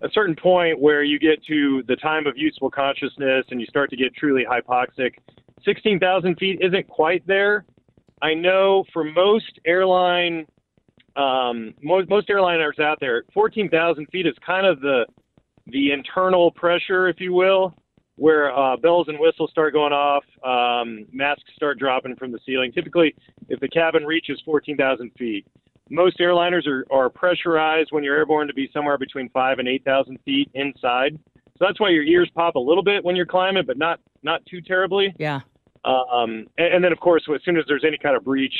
a 0.02 0.08
certain 0.12 0.36
point 0.36 0.78
where 0.78 1.02
you 1.02 1.18
get 1.18 1.44
to 1.46 1.82
the 1.88 1.96
time 1.96 2.26
of 2.26 2.36
useful 2.36 2.70
consciousness 2.70 3.44
and 3.50 3.60
you 3.60 3.66
start 3.66 3.90
to 3.90 3.96
get 3.96 4.14
truly 4.14 4.44
hypoxic. 4.44 5.12
16,000 5.64 6.36
feet 6.36 6.60
isn't 6.60 6.86
quite 6.88 7.26
there. 7.26 7.64
I 8.22 8.34
know 8.34 8.84
for 8.92 9.04
most 9.04 9.58
airline 9.66 10.46
um, 11.16 11.72
most, 11.82 12.08
most 12.10 12.28
airliners 12.28 12.78
out 12.78 12.98
there, 13.00 13.24
14,000 13.32 14.06
feet 14.12 14.26
is 14.26 14.34
kind 14.44 14.66
of 14.66 14.80
the 14.80 15.06
the 15.68 15.90
internal 15.90 16.52
pressure, 16.52 17.08
if 17.08 17.16
you 17.18 17.32
will, 17.32 17.74
where 18.14 18.56
uh, 18.56 18.76
bells 18.76 19.08
and 19.08 19.18
whistles 19.18 19.50
start 19.50 19.72
going 19.72 19.92
off, 19.92 20.22
um, 20.44 21.06
masks 21.12 21.50
start 21.56 21.78
dropping 21.78 22.14
from 22.14 22.30
the 22.30 22.38
ceiling. 22.46 22.70
Typically, 22.70 23.12
if 23.48 23.58
the 23.58 23.68
cabin 23.68 24.04
reaches 24.04 24.40
14,000 24.44 25.10
feet, 25.18 25.44
most 25.90 26.18
airliners 26.18 26.66
are, 26.66 26.84
are 26.90 27.08
pressurized 27.08 27.88
when 27.92 28.02
you're 28.04 28.16
airborne 28.16 28.48
to 28.48 28.54
be 28.54 28.68
somewhere 28.72 28.98
between 28.98 29.28
five 29.30 29.58
and 29.58 29.68
8,000 29.68 30.18
feet 30.24 30.50
inside. 30.54 31.18
So 31.58 31.64
that's 31.66 31.80
why 31.80 31.90
your 31.90 32.02
ears 32.02 32.30
pop 32.34 32.56
a 32.56 32.60
little 32.60 32.82
bit 32.82 33.04
when 33.04 33.16
you're 33.16 33.26
climbing, 33.26 33.64
but 33.66 33.78
not 33.78 34.00
not 34.22 34.44
too 34.46 34.60
terribly. 34.60 35.14
Yeah. 35.18 35.40
Um, 35.84 36.46
and, 36.58 36.74
and 36.74 36.84
then, 36.84 36.92
of 36.92 37.00
course, 37.00 37.22
as 37.32 37.40
soon 37.44 37.56
as 37.56 37.64
there's 37.68 37.84
any 37.86 37.96
kind 37.96 38.16
of 38.16 38.24
breach, 38.24 38.54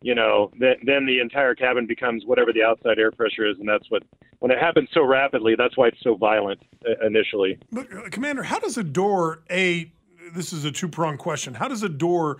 you 0.00 0.14
know, 0.14 0.50
then 0.58 0.76
then 0.84 1.06
the 1.06 1.20
entire 1.20 1.54
cabin 1.54 1.86
becomes 1.86 2.24
whatever 2.24 2.52
the 2.52 2.62
outside 2.62 2.98
air 2.98 3.12
pressure 3.12 3.48
is, 3.48 3.56
and 3.60 3.68
that's 3.68 3.88
what 3.90 4.02
when 4.40 4.50
it 4.50 4.58
happens 4.58 4.88
so 4.92 5.04
rapidly, 5.04 5.54
that's 5.56 5.76
why 5.76 5.86
it's 5.86 6.02
so 6.02 6.16
violent 6.16 6.60
uh, 6.84 7.06
initially. 7.06 7.58
But 7.70 7.86
uh, 7.92 8.08
Commander, 8.10 8.42
how 8.42 8.58
does 8.58 8.76
a 8.76 8.82
door 8.82 9.42
a 9.50 9.92
this 10.32 10.52
is 10.52 10.64
a 10.64 10.72
two 10.72 10.88
pronged 10.88 11.18
question. 11.18 11.54
How 11.54 11.68
does 11.68 11.82
a 11.82 11.88
door 11.88 12.38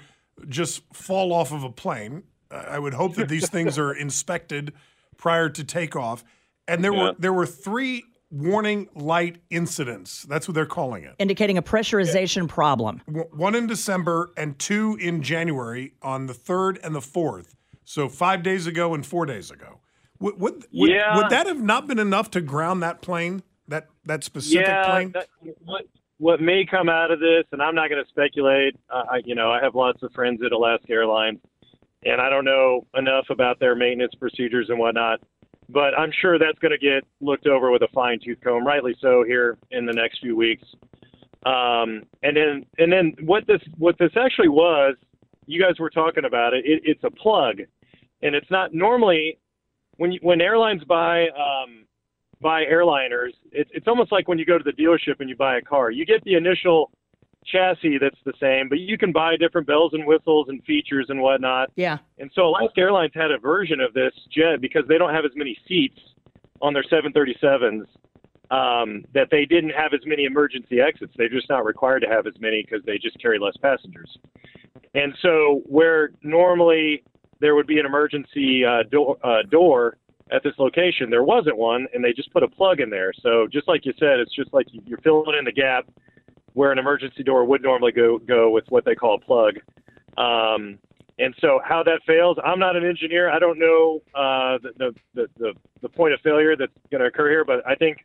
just 0.49 0.83
fall 0.93 1.33
off 1.33 1.53
of 1.53 1.63
a 1.63 1.71
plane? 1.71 2.25
I 2.53 2.79
would 2.79 2.95
hope 2.95 3.15
that 3.17 3.29
these 3.29 3.49
things 3.49 3.79
are 3.79 3.93
inspected 4.07 4.73
prior 5.17 5.49
to 5.49 5.65
takeoff. 5.65 6.25
And 6.69 6.85
there 6.85 6.93
Yeah. 6.93 7.03
were 7.03 7.15
there 7.19 7.33
were 7.33 7.47
three 7.47 8.05
warning 8.31 8.89
light 8.95 9.39
incidents. 9.51 10.23
That's 10.23 10.49
what 10.49 10.55
they're 10.55 10.65
calling 10.65 11.05
it. 11.05 11.15
Indicating 11.19 11.59
a 11.59 11.63
pressurization 11.63 12.49
problem. 12.49 13.03
One 13.07 13.55
in 13.55 13.67
December 13.67 14.33
and 14.37 14.59
two 14.59 14.97
in 15.01 15.23
January 15.23 15.93
on 16.03 16.27
the 16.27 16.35
third 16.35 16.79
and 16.83 16.95
the 16.95 17.01
fourth. 17.01 17.55
So 17.85 18.09
five 18.09 18.43
days 18.43 18.67
ago 18.67 18.95
and 18.95 19.05
four 19.05 19.27
days 19.27 19.51
ago. 19.51 19.81
Would, 20.19 20.41
would, 20.41 20.67
would, 20.73 20.91
would 21.17 21.31
that 21.31 21.47
have 21.47 21.61
not 21.61 21.89
been 21.89 21.99
enough 21.99 22.31
to 22.31 22.41
ground 22.41 22.83
that 22.83 23.03
plane? 23.03 23.43
That 23.69 23.89
that 24.05 24.25
specific 24.25 24.67
yeah, 24.67 24.85
plane? 24.89 25.13
that, 25.13 25.29
what 25.65 25.85
what 26.19 26.41
may 26.41 26.65
come 26.65 26.89
out 26.89 27.11
of 27.11 27.19
this, 27.19 27.45
and 27.51 27.61
I'm 27.61 27.75
not 27.75 27.91
going 27.91 28.03
to 28.03 28.09
speculate. 28.09 28.77
Uh, 28.89 29.03
I, 29.11 29.23
you 29.25 29.35
know, 29.35 29.51
I 29.51 29.61
have 29.61 29.75
lots 29.75 30.03
of 30.05 30.13
friends 30.13 30.41
at 30.47 30.53
Alaska 30.53 30.93
Airlines, 30.93 31.41
and 32.05 32.21
I 32.21 32.29
don't 32.29 32.45
know 32.45 32.87
enough 32.95 33.27
about 33.31 33.59
their 33.61 33.75
maintenance 33.75 34.15
procedures 34.19 34.69
and 34.69 34.79
whatnot. 34.79 35.21
But 35.69 35.97
I'm 35.99 36.11
sure 36.21 36.39
that's 36.39 36.59
going 36.59 36.73
to 36.73 36.79
get 36.79 37.05
looked 37.21 37.47
over 37.47 37.71
with 37.71 37.83
a 37.83 37.89
fine 37.95 38.19
tooth 38.23 38.39
comb, 38.43 38.67
rightly 38.67 38.95
so, 39.01 39.25
here 39.27 39.57
in 39.71 39.87
the 39.87 39.93
next 39.93 40.21
few 40.21 40.37
weeks. 40.37 40.65
Um, 41.47 42.03
and 42.23 42.37
then 42.37 42.67
and 42.79 42.93
then 42.93 43.15
what 43.23 43.47
this 43.47 43.61
what 43.79 43.97
this 43.99 44.11
actually 44.17 44.49
was, 44.49 44.97
you 45.47 45.61
guys 45.61 45.79
were 45.79 45.91
talking 45.91 46.25
about 46.25 46.55
it. 46.55 46.65
it 46.65 46.83
it's 46.85 47.03
a 47.05 47.11
plug, 47.11 47.61
and 48.23 48.35
it's 48.35 48.51
not 48.51 48.75
normally 48.75 49.39
when 49.97 50.13
you, 50.13 50.21
when 50.23 50.41
airlines 50.41 50.85
buy 50.85 51.29
um, 51.29 51.85
buy 52.41 52.65
airliners, 52.65 53.33
it's 53.51 53.71
it's 53.73 53.89
almost 53.89 54.13
like 54.13 54.29
when 54.29 54.39
you 54.39 54.45
go 54.45 54.59
to 54.59 54.65
the 54.65 54.73
dealership 54.73 55.21
and 55.21 55.29
you 55.29 55.37
buy 55.37 55.57
a 55.57 55.63
car. 55.63 55.91
You 55.91 56.07
get 56.07 56.23
the 56.25 56.35
initial 56.35 56.91
chassis 57.45 57.99
that's 57.99 58.19
the 58.25 58.33
same, 58.41 58.69
but 58.69 58.79
you 58.79 58.97
can 58.97 59.13
buy 59.13 59.37
different 59.37 59.67
bells 59.67 59.93
and 59.95 60.07
whistles 60.07 60.47
and 60.49 60.63
features 60.65 61.07
and 61.09 61.21
whatnot. 61.21 61.71
Yeah. 61.77 61.99
And 62.19 62.31
so 62.35 62.49
Alaska 62.49 62.81
Airlines 62.81 63.13
had 63.15 63.31
a 63.31 63.39
version 63.39 63.81
of 63.81 63.95
this 63.95 64.13
jet 64.31 64.61
because 64.61 64.83
they 64.89 64.99
don't 64.99 65.15
have 65.15 65.25
as 65.25 65.33
many 65.35 65.57
seats 65.67 65.99
on 66.61 66.73
their 66.73 66.85
737s 66.85 67.87
um, 68.51 69.05
that 69.15 69.29
they 69.31 69.45
didn't 69.45 69.71
have 69.71 69.95
as 69.95 70.01
many 70.05 70.25
emergency 70.25 70.81
exits. 70.81 71.13
They're 71.17 71.29
just 71.29 71.49
not 71.49 71.65
required 71.65 72.01
to 72.01 72.09
have 72.09 72.27
as 72.27 72.35
many 72.39 72.63
because 72.63 72.85
they 72.85 72.99
just 72.99 73.21
carry 73.21 73.39
less 73.39 73.57
passengers. 73.57 74.17
And 74.95 75.15
so 75.23 75.63
where 75.65 76.11
normally 76.23 77.03
there 77.41 77.55
would 77.55 77.67
be 77.67 77.79
an 77.79 77.87
emergency 77.87 78.65
uh, 78.65 78.85
door, 78.91 79.17
uh, 79.25 79.43
door 79.51 79.97
at 80.31 80.43
this 80.43 80.55
location, 80.59 81.11
there 81.11 81.25
wasn't 81.25 81.57
one, 81.57 81.87
and 81.93 82.05
they 82.05 82.13
just 82.13 82.33
put 82.33 82.43
a 82.43 82.49
plug 82.49 82.81
in 82.81 82.89
there. 82.89 83.13
So 83.23 83.47
just 83.53 83.69
like 83.69 83.85
you 83.85 83.93
said, 83.99 84.21
it's 84.21 84.35
just 84.35 84.53
like 84.55 84.67
you're 84.71 84.99
filling 84.99 85.37
in 85.39 85.45
the 85.45 85.53
gap 85.53 85.87
where 86.55 86.73
an 86.73 86.79
emergency 86.79 87.23
door 87.23 87.45
would 87.45 87.63
normally 87.63 87.93
go 87.93 88.19
go 88.19 88.51
with 88.51 88.65
what 88.69 88.85
they 88.85 88.95
call 88.95 89.15
a 89.15 89.21
plug. 89.21 89.55
Um, 90.17 90.79
and 91.19 91.35
so 91.41 91.61
how 91.65 91.83
that 91.85 92.01
fails, 92.07 92.37
I'm 92.45 92.59
not 92.59 92.75
an 92.75 92.85
engineer. 92.85 93.31
I 93.31 93.39
don't 93.39 93.59
know 93.59 94.01
uh, 94.15 94.59
the, 94.63 94.93
the, 95.15 95.27
the 95.39 95.53
the 95.83 95.89
point 95.89 96.15
of 96.15 96.21
failure 96.21 96.57
that's 96.57 96.73
going 96.91 97.01
to 97.01 97.07
occur 97.07 97.29
here, 97.29 97.45
but 97.45 97.67
I 97.67 97.75
think 97.75 97.99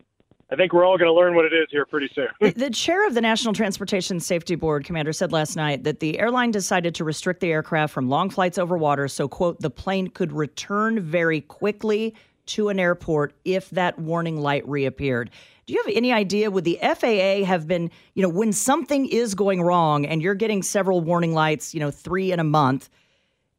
I 0.50 0.56
think 0.56 0.72
we're 0.72 0.86
all 0.86 0.98
going 0.98 1.10
to 1.10 1.14
learn 1.14 1.36
what 1.36 1.46
it 1.46 1.54
is 1.54 1.68
here 1.72 1.86
pretty 1.86 2.10
soon. 2.16 2.28
The 2.56 2.70
chair 2.70 3.06
of 3.06 3.14
the 3.14 3.22
National 3.22 3.54
Transportation 3.54 4.20
Safety 4.20 4.56
Board, 4.56 4.86
Commander, 4.86 5.12
said 5.12 5.34
last 5.34 5.58
night 5.58 5.84
that 5.84 6.00
the 6.00 6.18
airline 6.20 6.52
decided 6.52 6.96
to 6.96 7.04
restrict 7.04 7.42
the 7.42 7.52
aircraft 7.52 7.94
from 7.94 8.08
long 8.08 8.30
flights 8.30 8.58
over 8.58 8.78
water 8.78 9.08
so, 9.10 9.28
quote, 9.28 9.60
the 9.60 9.70
plane 9.70 10.08
could 10.08 10.32
return 10.32 11.02
very 11.02 11.42
quickly 11.42 12.16
to 12.48 12.70
an 12.70 12.80
airport 12.80 13.34
if 13.44 13.70
that 13.72 14.00
warning 14.00 14.38
light 14.38 14.66
reappeared. 14.68 15.30
Do 15.68 15.74
you 15.74 15.84
have 15.86 15.94
any 15.96 16.14
idea? 16.14 16.50
Would 16.50 16.64
the 16.64 16.80
FAA 16.82 17.46
have 17.46 17.68
been, 17.68 17.92
you 18.16 18.24
know, 18.24 18.30
when 18.30 18.54
something 18.54 19.06
is 19.06 19.36
going 19.36 19.62
wrong 19.62 20.06
and 20.06 20.22
you're 20.22 20.34
getting 20.34 20.64
several 20.64 21.02
warning 21.02 21.34
lights, 21.34 21.74
you 21.74 21.82
know, 21.82 21.92
three 21.92 22.32
in 22.32 22.40
a 22.40 22.44
month, 22.46 22.90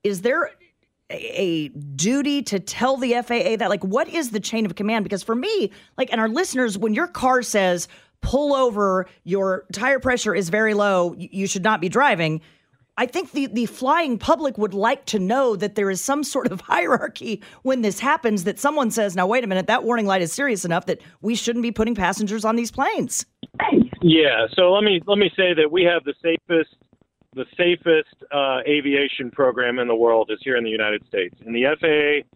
is 0.02 0.22
there 0.22 0.50
a, 1.10 1.14
a 1.14 1.68
duty 1.68 2.42
to 2.44 2.60
tell 2.60 2.96
the 2.96 3.12
FAA 3.12 3.56
that? 3.56 3.68
Like, 3.68 3.84
what 3.84 4.08
is 4.08 4.30
the 4.30 4.40
chain 4.40 4.64
of 4.64 4.74
command? 4.74 5.04
Because 5.04 5.22
for 5.22 5.34
me, 5.34 5.70
like, 5.98 6.10
and 6.10 6.18
our 6.18 6.30
listeners, 6.30 6.78
when 6.78 6.94
your 6.94 7.08
car 7.08 7.42
says, 7.42 7.88
pull 8.22 8.54
over, 8.54 9.06
your 9.24 9.66
tire 9.72 10.00
pressure 10.00 10.34
is 10.34 10.48
very 10.48 10.72
low, 10.72 11.14
you 11.18 11.46
should 11.46 11.62
not 11.62 11.80
be 11.80 11.90
driving. 11.90 12.40
I 12.98 13.06
think 13.06 13.30
the, 13.30 13.46
the 13.46 13.66
flying 13.66 14.18
public 14.18 14.58
would 14.58 14.74
like 14.74 15.04
to 15.06 15.20
know 15.20 15.54
that 15.54 15.76
there 15.76 15.88
is 15.88 16.00
some 16.00 16.24
sort 16.24 16.50
of 16.50 16.61
hierarchy 16.72 17.40
when 17.62 17.82
this 17.82 18.00
happens, 18.00 18.44
that 18.44 18.58
someone 18.58 18.90
says, 18.90 19.14
now, 19.14 19.26
wait 19.26 19.44
a 19.44 19.46
minute, 19.46 19.68
that 19.68 19.84
warning 19.84 20.04
light 20.04 20.20
is 20.20 20.32
serious 20.32 20.64
enough 20.64 20.87
that 20.87 21.00
we 21.22 21.37
shouldn't 21.37 21.62
be 21.62 21.70
putting 21.70 21.94
passengers 21.94 22.44
on 22.44 22.56
these 22.56 22.72
planes. 22.72 23.24
Yeah, 24.02 24.46
so 24.54 24.72
let 24.72 24.84
me 24.84 25.00
let 25.06 25.18
me 25.18 25.30
say 25.37 25.54
that 25.54 25.70
we 25.70 25.82
have 25.84 26.04
the 26.04 26.14
safest 26.22 26.76
the 27.34 27.44
safest 27.56 28.24
uh, 28.32 28.61
aviation 28.66 29.30
program 29.30 29.78
in 29.78 29.87
the 29.87 29.94
world 29.94 30.30
is 30.32 30.38
here 30.42 30.56
in 30.56 30.64
the 30.64 30.70
United 30.70 31.06
States, 31.06 31.37
and 31.44 31.54
the 31.54 31.64
FAA 31.80 32.26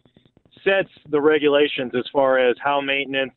sets 0.65 0.91
the 1.11 1.21
regulations 1.21 1.93
as 1.97 2.05
far 2.13 2.39
as 2.39 2.57
how 2.63 2.81
maintenance 2.81 3.37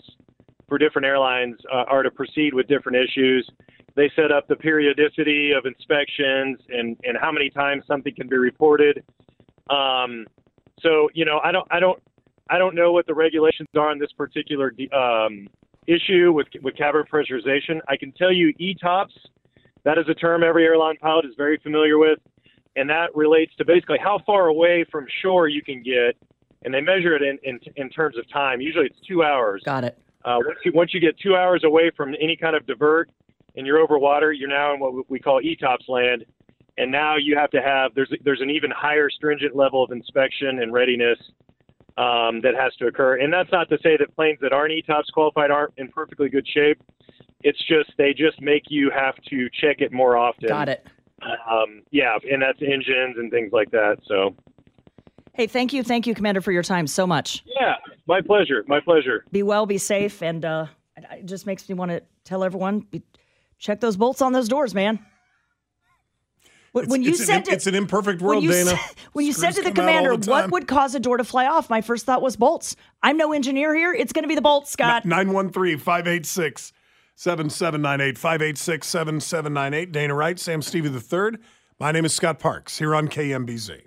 for 0.67 0.77
different 0.77 1.05
airlines 1.05 1.55
uh, 1.71 1.85
are 1.87 2.03
to 2.03 2.11
proceed 2.11 2.53
with 2.53 2.67
different 2.67 2.97
issues. 2.97 3.49
They 3.95 4.11
set 4.15 4.31
up 4.31 4.47
the 4.47 4.55
periodicity 4.55 5.51
of 5.51 5.65
inspections 5.65 6.59
and 6.69 6.97
and 7.03 7.17
how 7.19 7.31
many 7.31 7.49
times 7.49 7.83
something 7.87 8.13
can 8.13 8.27
be 8.27 8.37
reported. 8.37 9.03
Um, 9.69 10.25
so 10.81 11.09
you 11.13 11.25
know, 11.25 11.39
I 11.43 11.51
don't 11.51 11.67
I 11.71 11.79
don't 11.79 12.01
I 12.49 12.57
don't 12.57 12.75
know 12.75 12.91
what 12.91 13.07
the 13.07 13.13
regulations 13.13 13.69
are 13.75 13.89
on 13.89 13.99
this 13.99 14.11
particular 14.11 14.73
um, 14.93 15.47
issue 15.87 16.31
with 16.33 16.47
with 16.61 16.75
cabin 16.75 17.03
pressurization. 17.11 17.79
I 17.87 17.97
can 17.97 18.11
tell 18.11 18.31
you 18.31 18.53
ETOPS. 18.59 19.15
That 19.83 19.97
is 19.97 20.05
a 20.09 20.13
term 20.15 20.43
every 20.43 20.65
airline 20.65 20.97
pilot 20.97 21.25
is 21.25 21.33
very 21.37 21.57
familiar 21.57 21.97
with, 21.97 22.19
and 22.75 22.89
that 22.89 23.15
relates 23.15 23.55
to 23.57 23.65
basically 23.65 23.99
how 24.03 24.19
far 24.25 24.47
away 24.47 24.83
from 24.91 25.05
shore 25.21 25.47
you 25.47 25.61
can 25.61 25.83
get, 25.83 26.17
and 26.63 26.73
they 26.73 26.81
measure 26.81 27.15
it 27.15 27.21
in 27.21 27.37
in, 27.43 27.59
in 27.77 27.89
terms 27.89 28.17
of 28.17 28.29
time. 28.29 28.61
Usually, 28.61 28.87
it's 28.87 28.99
two 29.07 29.23
hours. 29.23 29.61
Got 29.63 29.83
it. 29.85 29.97
Uh, 30.25 30.39
once 30.43 30.57
you 30.65 30.71
once 30.73 30.93
you 30.93 30.99
get 30.99 31.17
two 31.19 31.35
hours 31.35 31.63
away 31.63 31.91
from 31.95 32.15
any 32.19 32.35
kind 32.35 32.55
of 32.55 32.65
divert, 32.65 33.09
and 33.55 33.65
you're 33.65 33.79
over 33.79 33.97
water, 33.97 34.31
you're 34.31 34.49
now 34.49 34.73
in 34.73 34.79
what 34.79 35.09
we 35.09 35.19
call 35.19 35.41
ETOPS 35.41 35.87
land, 35.87 36.25
and 36.77 36.91
now 36.91 37.15
you 37.17 37.37
have 37.37 37.49
to 37.51 37.61
have 37.61 37.93
there's 37.95 38.11
there's 38.23 38.41
an 38.41 38.49
even 38.49 38.71
higher 38.71 39.09
stringent 39.09 39.55
level 39.55 39.83
of 39.83 39.91
inspection 39.91 40.59
and 40.61 40.73
readiness 40.73 41.17
um, 41.97 42.41
that 42.41 42.53
has 42.59 42.73
to 42.75 42.87
occur. 42.87 43.17
And 43.19 43.31
that's 43.31 43.51
not 43.51 43.69
to 43.69 43.77
say 43.81 43.97
that 43.97 44.13
planes 44.15 44.39
that 44.41 44.51
aren't 44.53 44.73
ETOPS 44.73 45.11
qualified 45.13 45.51
aren't 45.51 45.73
in 45.77 45.87
perfectly 45.89 46.29
good 46.29 46.47
shape. 46.47 46.81
It's 47.41 47.59
just 47.67 47.91
they 47.97 48.13
just 48.13 48.41
make 48.41 48.63
you 48.69 48.91
have 48.93 49.15
to 49.29 49.49
check 49.61 49.77
it 49.79 49.93
more 49.93 50.17
often. 50.17 50.49
Got 50.49 50.69
it. 50.69 50.85
Um, 51.49 51.81
yeah, 51.91 52.17
and 52.29 52.41
that's 52.41 52.59
engines 52.61 53.15
and 53.17 53.31
things 53.31 53.51
like 53.53 53.71
that. 53.71 53.97
So 54.07 54.35
Hey, 55.33 55.47
thank 55.47 55.73
you. 55.73 55.83
Thank 55.83 56.07
you, 56.07 56.15
Commander, 56.15 56.39
for 56.39 56.53
your 56.53 56.63
time 56.63 56.87
so 56.87 57.05
much. 57.05 57.43
yeah, 57.59 57.75
my 58.07 58.21
pleasure. 58.21 58.63
My 58.67 58.79
pleasure. 58.79 59.25
Be 59.31 59.43
well, 59.43 59.65
be 59.65 59.77
safe, 59.77 60.21
and 60.21 60.45
uh, 60.45 60.67
it- 60.95 61.25
just 61.25 61.45
makes 61.45 61.67
me 61.67 61.75
want 61.75 61.91
to 61.91 62.01
tell 62.23 62.43
everyone 62.43 62.79
be, 62.79 63.01
check 63.59 63.79
those 63.79 63.97
bolts 63.97 64.21
on 64.21 64.31
those 64.33 64.47
doors, 64.47 64.73
man. 64.73 64.99
When, 66.71 66.89
when 66.89 67.03
you 67.03 67.11
it's, 67.11 67.25
said 67.25 67.37
an, 67.37 67.43
to, 67.43 67.51
it's 67.53 67.67
an 67.67 67.75
imperfect 67.75 68.21
when 68.21 68.27
world, 68.27 68.43
you 68.43 68.51
Dana. 68.51 68.71
said- 68.71 68.79
when 69.13 69.25
you 69.25 69.31
said 69.31 69.51
to 69.51 69.61
the 69.63 69.71
come 69.71 69.85
out 69.87 69.93
all 69.93 69.99
commander, 70.01 70.17
the 70.25 70.29
what 70.29 70.51
would 70.51 70.67
cause 70.67 70.93
a 70.93 70.99
door 70.99 71.15
to 71.15 71.23
fly 71.23 71.45
off? 71.47 71.69
My 71.69 71.79
first 71.79 72.05
thought 72.05 72.21
was 72.21 72.35
bolts. 72.35 72.75
I'm 73.01 73.15
no 73.15 73.31
engineer 73.31 73.73
here. 73.73 73.93
It's 73.93 74.11
going 74.11 74.23
to 74.23 74.27
be 74.27 74.35
the 74.35 74.41
bolts, 74.41 74.71
Scott. 74.71 75.05
913 75.05 75.77
586 75.77 76.73
7798 77.15 78.17
586 78.17 78.87
7798. 78.87 79.91
Dana 79.93 80.13
Wright, 80.13 80.37
Sam 80.37 80.61
Stevie 80.61 80.89
III. 80.89 81.37
My 81.79 81.93
name 81.93 82.03
is 82.03 82.13
Scott 82.13 82.39
Parks 82.39 82.77
here 82.77 82.93
on 82.93 83.07
KMBZ. 83.07 83.83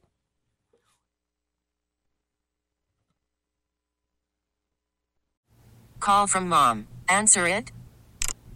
Call 6.00 6.26
from 6.26 6.48
mom. 6.48 6.86
Answer 7.08 7.46
it. 7.46 7.72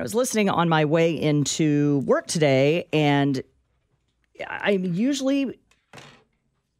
I 0.00 0.02
was 0.02 0.14
listening 0.14 0.48
on 0.48 0.70
my 0.70 0.86
way 0.86 1.12
into 1.12 1.98
work 2.06 2.26
today, 2.26 2.86
and 2.90 3.42
I'm 4.48 4.94
usually 4.94 5.58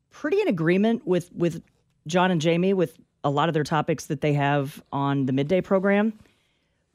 pretty 0.08 0.40
in 0.40 0.48
agreement 0.48 1.06
with 1.06 1.30
with 1.34 1.62
John 2.06 2.30
and 2.30 2.40
Jamie 2.40 2.72
with 2.72 2.96
a 3.22 3.28
lot 3.28 3.50
of 3.50 3.52
their 3.52 3.62
topics 3.62 4.06
that 4.06 4.22
they 4.22 4.32
have 4.32 4.82
on 4.90 5.26
the 5.26 5.34
midday 5.34 5.60
program. 5.60 6.14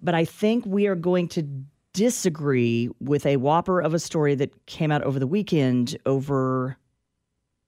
But 0.01 0.15
I 0.15 0.25
think 0.25 0.65
we 0.65 0.87
are 0.87 0.95
going 0.95 1.27
to 1.29 1.47
disagree 1.93 2.89
with 2.99 3.27
a 3.27 3.37
whopper 3.37 3.79
of 3.79 3.93
a 3.93 3.99
story 3.99 4.33
that 4.33 4.65
came 4.65 4.91
out 4.91 5.03
over 5.03 5.19
the 5.19 5.27
weekend 5.27 5.95
over 6.07 6.75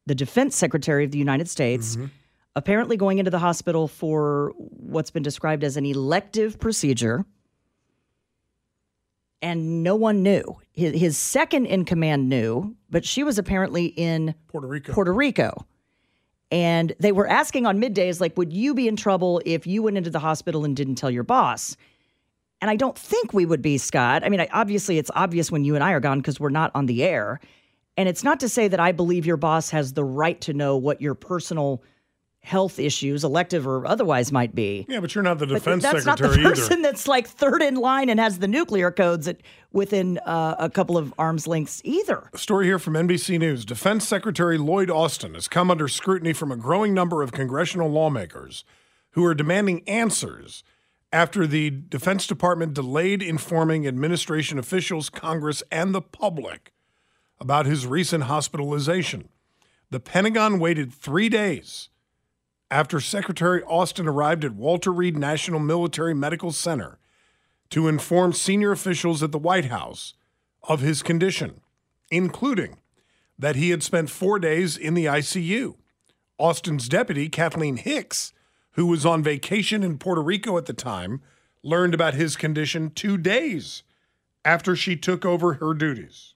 the 0.07 0.15
defense 0.15 0.55
secretary 0.55 1.05
of 1.05 1.11
the 1.11 1.19
United 1.19 1.47
States 1.47 1.95
mm-hmm. 1.95 2.05
apparently 2.55 2.97
going 2.97 3.19
into 3.19 3.29
the 3.29 3.39
hospital 3.39 3.87
for 3.87 4.51
what's 4.57 5.11
been 5.11 5.21
described 5.21 5.63
as 5.63 5.77
an 5.77 5.85
elective 5.85 6.59
procedure 6.59 7.23
and 9.41 9.83
no 9.83 9.95
one 9.95 10.23
knew. 10.23 10.57
His, 10.73 10.99
his 10.99 11.17
second 11.17 11.65
in 11.67 11.85
command 11.85 12.29
knew, 12.29 12.75
but 12.89 13.05
she 13.05 13.23
was 13.23 13.37
apparently 13.37 13.87
in 13.87 14.35
Puerto 14.47 14.67
Rico. 14.67 14.93
Puerto 14.93 15.13
Rico. 15.13 15.65
And 16.51 16.93
they 16.99 17.11
were 17.11 17.27
asking 17.27 17.65
on 17.65 17.81
middays, 17.81 18.21
like, 18.21 18.37
would 18.37 18.53
you 18.53 18.73
be 18.73 18.87
in 18.87 18.95
trouble 18.95 19.41
if 19.45 19.67
you 19.67 19.83
went 19.83 19.97
into 19.97 20.09
the 20.09 20.19
hospital 20.19 20.63
and 20.63 20.75
didn't 20.75 20.95
tell 20.95 21.11
your 21.11 21.23
boss? 21.23 21.75
And 22.61 22.71
I 22.71 22.75
don't 22.75 22.97
think 22.97 23.33
we 23.33 23.45
would 23.45 23.61
be, 23.61 23.77
Scott. 23.77 24.23
I 24.23 24.29
mean, 24.29 24.39
I, 24.39 24.47
obviously, 24.51 24.97
it's 24.97 25.11
obvious 25.13 25.51
when 25.51 25.63
you 25.63 25.75
and 25.75 25.83
I 25.83 25.91
are 25.91 25.99
gone 25.99 26.19
because 26.19 26.39
we're 26.39 26.49
not 26.49 26.71
on 26.73 26.85
the 26.85 27.03
air. 27.03 27.39
And 27.97 28.07
it's 28.07 28.23
not 28.23 28.39
to 28.39 28.49
say 28.49 28.67
that 28.67 28.79
I 28.79 28.91
believe 28.91 29.25
your 29.25 29.37
boss 29.37 29.69
has 29.71 29.93
the 29.93 30.03
right 30.03 30.39
to 30.41 30.53
know 30.53 30.77
what 30.77 31.01
your 31.01 31.15
personal 31.15 31.83
health 32.47 32.79
issues, 32.79 33.25
elective 33.25 33.67
or 33.67 33.85
otherwise, 33.85 34.31
might 34.31 34.55
be. 34.55 34.85
Yeah, 34.87 35.01
but 35.01 35.13
you're 35.13 35.23
not 35.23 35.37
the 35.37 35.45
defense 35.45 35.63
But 35.65 35.69
defense 35.81 35.83
that's 35.83 36.05
not 36.05 36.17
secretary 36.19 36.43
the 36.43 36.49
person 36.49 36.73
either. 36.79 36.81
that's 36.83 37.07
like 37.07 37.27
third 37.27 37.61
in 37.61 37.75
line 37.75 38.09
and 38.09 38.21
has 38.21 38.39
the 38.39 38.47
nuclear 38.47 38.89
codes 38.89 39.27
at, 39.27 39.41
within 39.73 40.17
uh, 40.19 40.55
a 40.57 40.69
couple 40.69 40.97
of 40.97 41.13
arms 41.19 41.45
lengths 41.45 41.81
either. 41.83 42.29
A 42.33 42.37
story 42.37 42.65
here 42.65 42.79
from 42.79 42.93
NBC 42.93 43.37
News. 43.37 43.65
Defense 43.65 44.07
Secretary 44.07 44.57
Lloyd 44.57 44.89
Austin 44.89 45.33
has 45.33 45.49
come 45.49 45.69
under 45.69 45.89
scrutiny 45.89 46.31
from 46.31 46.49
a 46.51 46.55
growing 46.55 46.93
number 46.93 47.21
of 47.21 47.33
congressional 47.33 47.89
lawmakers 47.89 48.63
who 49.11 49.25
are 49.25 49.33
demanding 49.35 49.83
answers 49.87 50.63
after 51.11 51.45
the 51.45 51.69
Defense 51.69 52.25
Department 52.27 52.73
delayed 52.73 53.21
informing 53.21 53.85
administration 53.85 54.57
officials, 54.57 55.09
Congress, 55.09 55.63
and 55.69 55.93
the 55.93 56.01
public 56.01 56.71
about 57.41 57.65
his 57.65 57.85
recent 57.85 58.23
hospitalization. 58.23 59.27
The 59.89 59.99
Pentagon 59.99 60.59
waited 60.59 60.93
three 60.93 61.27
days 61.29 61.89
after 62.69 62.99
Secretary 62.99 63.63
Austin 63.63 64.07
arrived 64.07 64.43
at 64.43 64.55
Walter 64.55 64.91
Reed 64.91 65.17
National 65.17 65.59
Military 65.59 66.13
Medical 66.13 66.51
Center 66.51 66.99
to 67.69 67.87
inform 67.87 68.33
senior 68.33 68.71
officials 68.71 69.23
at 69.23 69.31
the 69.31 69.37
White 69.37 69.65
House 69.65 70.13
of 70.63 70.81
his 70.81 71.01
condition, 71.01 71.61
including 72.11 72.77
that 73.39 73.55
he 73.55 73.69
had 73.69 73.83
spent 73.83 74.09
four 74.09 74.39
days 74.39 74.75
in 74.75 74.93
the 74.93 75.05
ICU. 75.05 75.75
Austin's 76.37 76.89
deputy, 76.89 77.29
Kathleen 77.29 77.77
Hicks, 77.77 78.33
who 78.71 78.85
was 78.85 79.05
on 79.05 79.23
vacation 79.23 79.83
in 79.83 79.97
Puerto 79.97 80.21
Rico 80.21 80.57
at 80.57 80.65
the 80.65 80.73
time, 80.73 81.21
learned 81.63 81.93
about 81.93 82.13
his 82.13 82.35
condition 82.35 82.91
two 82.91 83.17
days 83.17 83.83
after 84.45 84.75
she 84.75 84.95
took 84.95 85.25
over 85.25 85.55
her 85.55 85.73
duties. 85.73 86.35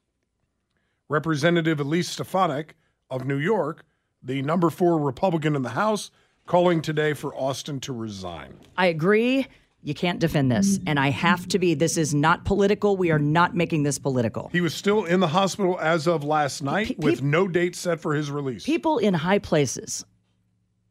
Representative 1.08 1.80
Elise 1.80 2.10
Stefanik 2.10 2.76
of 3.10 3.26
New 3.26 3.38
York, 3.38 3.86
the 4.24 4.42
number 4.42 4.70
four 4.70 4.98
Republican 4.98 5.56
in 5.56 5.62
the 5.62 5.70
House, 5.70 6.10
calling 6.52 6.82
today 6.82 7.14
for 7.14 7.34
Austin 7.34 7.80
to 7.80 7.94
resign. 7.94 8.54
I 8.76 8.88
agree. 8.88 9.48
You 9.84 9.94
can't 9.94 10.20
defend 10.20 10.52
this. 10.52 10.82
And 10.86 11.00
I 11.00 11.10
have 11.10 11.48
to 11.48 11.58
be. 11.58 11.76
This 11.76 11.96
is 11.96 12.14
not 12.14 12.44
political. 12.44 12.98
We 12.98 13.10
are 13.10 13.18
not 13.18 13.56
making 13.56 13.84
this 13.84 13.98
political. 13.98 14.50
He 14.52 14.60
was 14.60 14.74
still 14.74 15.06
in 15.06 15.22
the 15.22 15.30
hospital 15.30 15.80
as 15.80 16.10
of 16.10 16.26
last 16.26 16.62
night 16.62 17.00
with 17.00 17.22
no 17.22 17.48
date 17.48 17.74
set 17.78 18.02
for 18.02 18.14
his 18.14 18.30
release. 18.30 18.66
People 18.66 18.98
in 18.98 19.14
high 19.14 19.40
places 19.40 20.04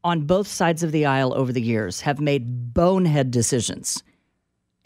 on 0.03 0.23
both 0.23 0.49
sides 0.49 0.83
of 0.83 0.93
the 0.93 1.05
aisle 1.05 1.35
over 1.35 1.53
the 1.53 1.61
years 1.61 2.01
have 2.01 2.21
made 2.21 2.73
bonehead 2.73 3.31
decisions. 3.31 4.03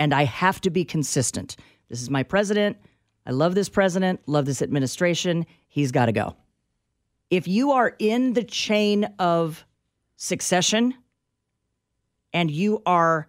And 0.00 0.12
I 0.12 0.24
have 0.24 0.60
to 0.62 0.70
be 0.70 0.84
consistent. 0.84 1.54
This 1.88 2.02
is 2.02 2.10
my 2.10 2.24
president. 2.24 2.78
I 3.26 3.30
love 3.30 3.54
this 3.54 3.68
president, 3.68 4.22
love 4.26 4.44
this 4.44 4.60
administration. 4.60 5.46
He's 5.68 5.92
got 5.92 6.06
to 6.06 6.12
go. 6.12 6.34
If 7.30 7.46
you 7.46 7.70
are 7.70 7.94
in 8.00 8.32
the 8.32 8.42
chain 8.42 9.04
of 9.20 9.64
succession 10.24 10.94
and 12.32 12.50
you 12.50 12.82
are 12.87 13.28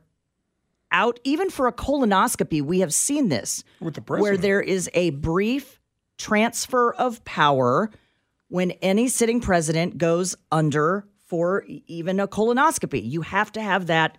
out, 0.91 1.19
even 1.23 1.49
for 1.49 1.67
a 1.67 1.73
colonoscopy, 1.73 2.62
we 2.62 2.79
have 2.79 2.93
seen 2.93 3.29
this 3.29 3.63
with 3.81 3.95
the 3.95 4.01
where 4.01 4.38
there 4.38 4.62
is 4.62 4.89
a 4.93 5.10
brief 5.12 5.79
transfer 6.17 6.93
of 6.93 7.23
power 7.25 7.91
when 8.47 8.71
any 8.81 9.08
sitting 9.08 9.41
president 9.41 9.97
goes 9.97 10.36
under 10.51 11.05
for 11.25 11.65
even 11.88 12.19
a 12.19 12.27
colonoscopy. 12.27 13.01
You 13.03 13.21
have 13.21 13.51
to 13.53 13.62
have 13.62 13.88
that 13.88 14.17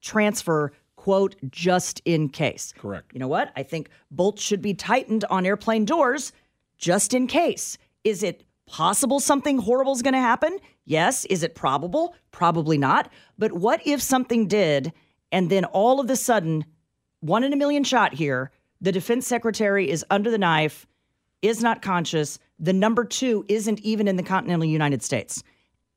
transfer, 0.00 0.72
quote, 0.96 1.34
just 1.50 2.00
in 2.04 2.28
case. 2.28 2.72
Correct. 2.78 3.12
You 3.12 3.18
know 3.18 3.28
what? 3.28 3.50
I 3.56 3.64
think 3.64 3.88
bolts 4.10 4.42
should 4.42 4.62
be 4.62 4.74
tightened 4.74 5.24
on 5.30 5.44
airplane 5.44 5.84
doors 5.84 6.32
just 6.76 7.12
in 7.12 7.26
case. 7.26 7.76
Is 8.04 8.22
it 8.22 8.44
possible 8.66 9.18
something 9.18 9.58
horrible 9.58 9.92
is 9.92 10.02
going 10.02 10.14
to 10.14 10.20
happen? 10.20 10.58
Yes. 10.88 11.26
Is 11.26 11.42
it 11.42 11.54
probable? 11.54 12.14
Probably 12.30 12.78
not. 12.78 13.12
But 13.36 13.52
what 13.52 13.86
if 13.86 14.00
something 14.00 14.48
did, 14.48 14.90
and 15.30 15.50
then 15.50 15.66
all 15.66 16.00
of 16.00 16.08
a 16.08 16.16
sudden, 16.16 16.64
one 17.20 17.44
in 17.44 17.52
a 17.52 17.56
million 17.56 17.84
shot 17.84 18.14
here, 18.14 18.50
the 18.80 18.90
defense 18.90 19.26
secretary 19.26 19.90
is 19.90 20.02
under 20.08 20.30
the 20.30 20.38
knife, 20.38 20.86
is 21.42 21.62
not 21.62 21.82
conscious, 21.82 22.38
the 22.58 22.72
number 22.72 23.04
two 23.04 23.44
isn't 23.48 23.80
even 23.80 24.08
in 24.08 24.16
the 24.16 24.22
continental 24.22 24.64
United 24.64 25.02
States. 25.02 25.42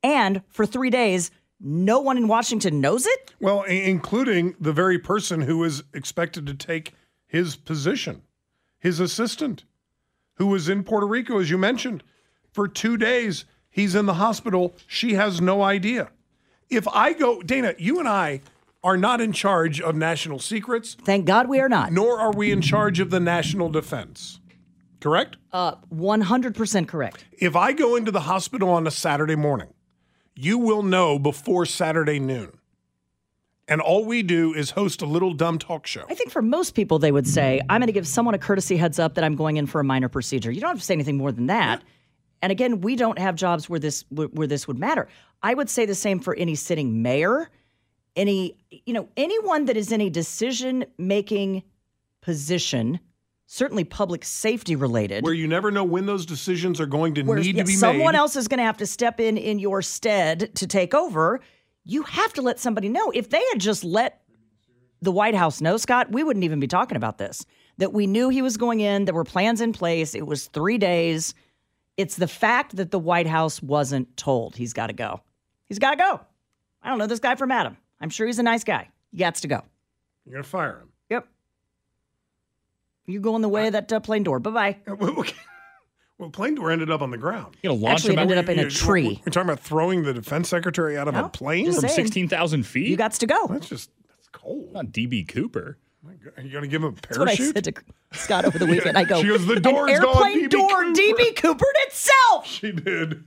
And 0.02 0.42
for 0.48 0.66
three 0.66 0.90
days, 0.90 1.30
no 1.58 1.98
one 2.00 2.18
in 2.18 2.28
Washington 2.28 2.80
knows 2.82 3.06
it? 3.06 3.34
Well, 3.40 3.62
including 3.62 4.56
the 4.60 4.72
very 4.72 4.98
person 4.98 5.40
who 5.40 5.64
is 5.64 5.82
expected 5.94 6.46
to 6.48 6.54
take 6.54 6.92
his 7.26 7.56
position, 7.56 8.22
his 8.78 9.00
assistant, 9.00 9.64
who 10.34 10.48
was 10.48 10.68
in 10.68 10.82
Puerto 10.84 11.06
Rico, 11.06 11.38
as 11.38 11.48
you 11.48 11.56
mentioned. 11.56 12.02
For 12.52 12.68
two 12.68 12.98
days, 12.98 13.46
he's 13.72 13.96
in 13.96 14.06
the 14.06 14.14
hospital. 14.14 14.74
She 14.86 15.14
has 15.14 15.40
no 15.40 15.62
idea. 15.62 16.10
If 16.70 16.86
I 16.88 17.12
go, 17.12 17.42
Dana, 17.42 17.74
you 17.78 17.98
and 17.98 18.08
I 18.08 18.40
are 18.84 18.96
not 18.96 19.20
in 19.20 19.32
charge 19.32 19.80
of 19.80 19.96
national 19.96 20.38
secrets. 20.38 20.94
Thank 20.94 21.24
God 21.24 21.48
we 21.48 21.60
are 21.60 21.68
not. 21.68 21.92
Nor 21.92 22.20
are 22.20 22.32
we 22.32 22.50
in 22.52 22.60
charge 22.60 23.00
of 23.00 23.10
the 23.10 23.20
national 23.20 23.68
defense. 23.68 24.40
Correct? 25.00 25.36
Uh, 25.52 25.74
100% 25.92 26.86
correct. 26.88 27.24
If 27.32 27.56
I 27.56 27.72
go 27.72 27.96
into 27.96 28.10
the 28.10 28.20
hospital 28.20 28.70
on 28.70 28.86
a 28.86 28.90
Saturday 28.90 29.34
morning, 29.34 29.74
you 30.34 30.58
will 30.58 30.82
know 30.82 31.18
before 31.18 31.66
Saturday 31.66 32.20
noon. 32.20 32.58
And 33.68 33.80
all 33.80 34.04
we 34.04 34.22
do 34.22 34.52
is 34.54 34.70
host 34.72 35.02
a 35.02 35.06
little 35.06 35.32
dumb 35.34 35.58
talk 35.58 35.86
show. 35.86 36.04
I 36.08 36.14
think 36.14 36.30
for 36.30 36.42
most 36.42 36.74
people, 36.74 36.98
they 36.98 37.12
would 37.12 37.26
say, 37.26 37.60
I'm 37.68 37.80
going 37.80 37.86
to 37.86 37.92
give 37.92 38.06
someone 38.06 38.34
a 38.34 38.38
courtesy 38.38 38.76
heads 38.76 38.98
up 38.98 39.14
that 39.14 39.24
I'm 39.24 39.36
going 39.36 39.56
in 39.56 39.66
for 39.66 39.80
a 39.80 39.84
minor 39.84 40.08
procedure. 40.08 40.50
You 40.50 40.60
don't 40.60 40.70
have 40.70 40.78
to 40.78 40.84
say 40.84 40.94
anything 40.94 41.16
more 41.16 41.32
than 41.32 41.46
that. 41.46 41.82
And 42.42 42.50
again, 42.50 42.80
we 42.80 42.96
don't 42.96 43.18
have 43.20 43.36
jobs 43.36 43.70
where 43.70 43.78
this 43.78 44.04
where 44.10 44.48
this 44.48 44.66
would 44.66 44.78
matter. 44.78 45.08
I 45.42 45.54
would 45.54 45.70
say 45.70 45.86
the 45.86 45.94
same 45.94 46.18
for 46.18 46.34
any 46.34 46.56
sitting 46.56 47.00
mayor, 47.00 47.48
any 48.16 48.58
you 48.70 48.92
know 48.92 49.08
anyone 49.16 49.66
that 49.66 49.76
is 49.76 49.92
in 49.92 50.00
a 50.00 50.10
decision 50.10 50.84
making 50.98 51.62
position, 52.20 52.98
certainly 53.46 53.84
public 53.84 54.24
safety 54.24 54.74
related. 54.74 55.22
Where 55.24 55.32
you 55.32 55.46
never 55.46 55.70
know 55.70 55.84
when 55.84 56.06
those 56.06 56.26
decisions 56.26 56.80
are 56.80 56.86
going 56.86 57.14
to 57.14 57.22
where 57.22 57.38
need 57.38 57.54
yeah, 57.54 57.62
to 57.62 57.66
be 57.66 57.74
someone 57.74 57.96
made. 57.96 58.00
Someone 58.00 58.14
else 58.16 58.34
is 58.34 58.48
going 58.48 58.58
to 58.58 58.64
have 58.64 58.78
to 58.78 58.86
step 58.86 59.20
in 59.20 59.38
in 59.38 59.60
your 59.60 59.80
stead 59.80 60.52
to 60.56 60.66
take 60.66 60.94
over. 60.94 61.40
You 61.84 62.02
have 62.02 62.32
to 62.34 62.42
let 62.42 62.58
somebody 62.58 62.88
know. 62.88 63.12
If 63.12 63.30
they 63.30 63.42
had 63.52 63.60
just 63.60 63.84
let 63.84 64.22
the 65.00 65.12
White 65.12 65.34
House 65.34 65.60
know, 65.60 65.76
Scott, 65.76 66.10
we 66.10 66.24
wouldn't 66.24 66.44
even 66.44 66.58
be 66.58 66.68
talking 66.68 66.96
about 66.96 67.18
this. 67.18 67.44
That 67.78 67.92
we 67.92 68.06
knew 68.06 68.28
he 68.28 68.42
was 68.42 68.56
going 68.56 68.80
in, 68.80 69.04
there 69.04 69.14
were 69.14 69.24
plans 69.24 69.60
in 69.60 69.72
place, 69.72 70.14
it 70.14 70.26
was 70.26 70.46
three 70.48 70.78
days. 70.78 71.34
It's 71.96 72.16
the 72.16 72.28
fact 72.28 72.76
that 72.76 72.90
the 72.90 72.98
White 72.98 73.26
House 73.26 73.62
wasn't 73.62 74.16
told 74.16 74.56
he's 74.56 74.72
got 74.72 74.86
to 74.88 74.92
go. 74.92 75.20
He's 75.66 75.78
got 75.78 75.90
to 75.92 75.96
go. 75.96 76.20
I 76.82 76.88
don't 76.88 76.98
know 76.98 77.06
this 77.06 77.20
guy 77.20 77.34
from 77.34 77.50
Adam. 77.52 77.76
I'm 78.00 78.10
sure 78.10 78.26
he's 78.26 78.38
a 78.38 78.42
nice 78.42 78.64
guy. 78.64 78.88
He 79.10 79.18
gets 79.18 79.42
to 79.42 79.48
go. 79.48 79.62
You're 80.24 80.32
going 80.34 80.42
to 80.44 80.48
fire 80.48 80.78
him. 80.80 80.88
Yep. 81.10 81.28
You 83.06 83.20
go 83.20 83.36
in 83.36 83.42
the 83.42 83.48
way 83.48 83.66
of 83.66 83.72
that 83.74 83.92
uh, 83.92 84.00
plane 84.00 84.22
door. 84.22 84.38
Bye 84.40 84.76
bye. 84.86 85.24
Well, 86.18 86.30
plane 86.30 86.54
door 86.54 86.70
ended 86.70 86.88
up 86.88 87.02
on 87.02 87.10
the 87.10 87.16
ground. 87.18 87.56
You 87.64 87.70
know, 87.70 87.74
launch 87.74 88.00
Actually, 88.00 88.14
it 88.14 88.18
ended 88.20 88.38
up 88.38 88.48
in 88.48 88.58
a 88.60 88.62
You- 88.64 88.70
tree. 88.70 89.20
You're 89.26 89.32
talking 89.32 89.48
about 89.50 89.58
throwing 89.58 90.04
the 90.04 90.14
defense 90.14 90.48
secretary 90.48 90.96
out 90.96 91.08
of 91.08 91.16
a 91.16 91.28
plane? 91.28 91.64
from 91.64 91.80
saying. 91.80 91.94
16,000 91.94 92.62
feet? 92.64 92.86
You 92.86 92.96
got 92.96 93.10
to 93.14 93.26
go. 93.26 93.48
That's 93.48 93.68
just 93.68 93.90
that's 94.08 94.28
cold. 94.28 94.72
Not 94.72 94.86
DB 94.92 95.26
Cooper. 95.26 95.78
Are 96.06 96.42
you 96.42 96.50
going 96.50 96.62
to 96.62 96.68
give 96.68 96.82
him 96.82 96.88
a 96.90 96.94
That's 97.00 97.18
what 97.18 97.28
I 97.28 97.36
parachute? 97.36 97.54
said 97.54 97.64
to 97.74 98.18
Scott 98.18 98.44
over 98.44 98.58
the 98.58 98.66
weekend. 98.66 98.98
I 98.98 99.04
go, 99.04 99.20
She 99.22 99.28
goes, 99.28 99.46
"The 99.46 99.60
door's 99.60 99.92
an 99.92 100.02
gone, 100.02 100.08
airplane 100.16 100.48
DB 100.48 100.50
door, 100.50 100.84
DB 100.84 101.34
Coopered 101.34 101.86
itself. 101.86 102.46
She 102.46 102.72
did. 102.72 103.24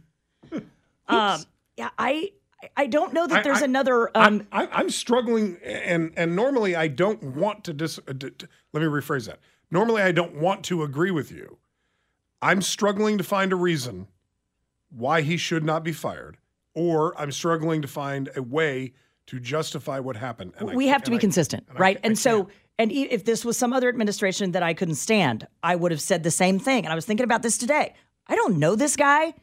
Um, 1.07 1.41
yeah, 1.77 1.89
I 1.97 2.31
I 2.75 2.88
don't 2.88 3.13
know 3.13 3.27
that 3.27 3.39
I- 3.39 3.41
there's 3.43 3.61
I- 3.61 3.65
another. 3.65 4.09
Um, 4.17 4.47
I, 4.51 4.67
I'm 4.67 4.89
struggling, 4.89 5.57
and 5.63 6.11
and 6.17 6.35
normally 6.35 6.75
I 6.75 6.88
don't 6.88 7.21
want 7.23 7.63
to 7.65 7.73
dis. 7.73 7.99
uh, 8.07 8.13
d- 8.13 8.31
d- 8.38 8.47
let 8.73 8.81
me 8.81 8.88
rephrase 8.88 9.27
that. 9.27 9.39
Normally 9.71 10.01
I 10.01 10.11
don't 10.11 10.35
want 10.35 10.63
to 10.65 10.83
agree 10.83 11.11
with 11.11 11.31
you. 11.31 11.57
I'm 12.41 12.61
struggling 12.61 13.17
to 13.17 13.23
find 13.23 13.53
a 13.53 13.55
reason 13.55 14.07
why 14.89 15.21
he 15.21 15.38
should 15.38 15.63
not 15.63 15.83
be 15.83 15.91
fired, 15.93 16.38
or 16.73 17.19
I'm 17.19 17.31
struggling 17.31 17.81
to 17.83 17.88
find 17.88 18.29
a 18.35 18.41
way 18.41 18.93
to 19.27 19.39
justify 19.39 19.99
what 19.99 20.15
happened. 20.17 20.53
And 20.57 20.69
I 20.71 20.75
we 20.75 20.85
can't- 20.85 20.93
have 20.93 21.03
to 21.03 21.11
be 21.11 21.17
I- 21.17 21.19
consistent, 21.19 21.65
and 21.69 21.79
right? 21.79 21.95
can't- 21.97 22.05
I 22.05 22.07
and 22.09 22.17
so, 22.19 22.43
can't. 22.45 22.55
And 22.77 22.91
if 22.91 23.23
this 23.25 23.45
was 23.45 23.57
some 23.57 23.73
other 23.73 23.89
administration 23.89 24.51
that 24.51 24.63
I 24.63 24.73
couldn't 24.73 24.95
stand, 24.95 25.47
I 25.63 25.75
would 25.75 25.91
have 25.91 26.01
said 26.01 26.23
the 26.23 26.31
same 26.31 26.59
thing. 26.59 26.83
And 26.85 26.91
I 26.91 26.95
was 26.95 27.05
thinking 27.05 27.23
about 27.23 27.41
this 27.41 27.57
today. 27.57 27.93
I 28.27 28.35
don't 28.35 28.57
know 28.57 28.75
this 28.75 28.95
guy. 28.95 29.33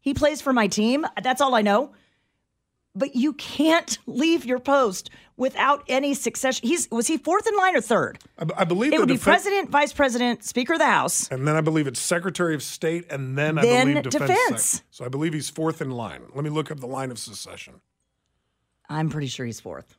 He 0.00 0.14
plays 0.14 0.40
for 0.42 0.52
my 0.52 0.66
team. 0.66 1.06
That's 1.22 1.40
all 1.40 1.54
I 1.54 1.62
know. 1.62 1.92
But 2.94 3.16
you 3.16 3.32
can't 3.32 3.96
leave 4.06 4.44
your 4.44 4.58
post 4.58 5.08
without 5.38 5.82
any 5.88 6.12
succession. 6.12 6.68
He's 6.68 6.90
was 6.90 7.06
he 7.06 7.16
fourth 7.16 7.46
in 7.46 7.56
line 7.56 7.74
or 7.74 7.80
third? 7.80 8.18
I 8.56 8.64
believe 8.64 8.92
It 8.92 8.98
would 9.00 9.08
be 9.08 9.14
defen- 9.14 9.22
president, 9.22 9.70
vice 9.70 9.94
president, 9.94 10.44
speaker 10.44 10.74
of 10.74 10.78
the 10.78 10.84
house. 10.86 11.26
and 11.30 11.48
then 11.48 11.56
I 11.56 11.62
believe 11.62 11.86
it's 11.86 12.00
Secretary 12.00 12.54
of 12.54 12.62
State, 12.62 13.10
and 13.10 13.38
then 13.38 13.56
I 13.58 13.62
Then 13.62 13.86
believe 13.94 14.02
defense. 14.10 14.28
defense. 14.30 14.62
Sec- 14.64 14.84
so 14.90 15.04
I 15.06 15.08
believe 15.08 15.32
he's 15.32 15.48
fourth 15.48 15.80
in 15.80 15.90
line. 15.92 16.20
Let 16.34 16.44
me 16.44 16.50
look 16.50 16.70
up 16.70 16.80
the 16.80 16.86
line 16.86 17.10
of 17.10 17.18
secession. 17.18 17.80
I'm 18.90 19.08
pretty 19.08 19.28
sure 19.28 19.46
he's 19.46 19.60
fourth. 19.60 19.96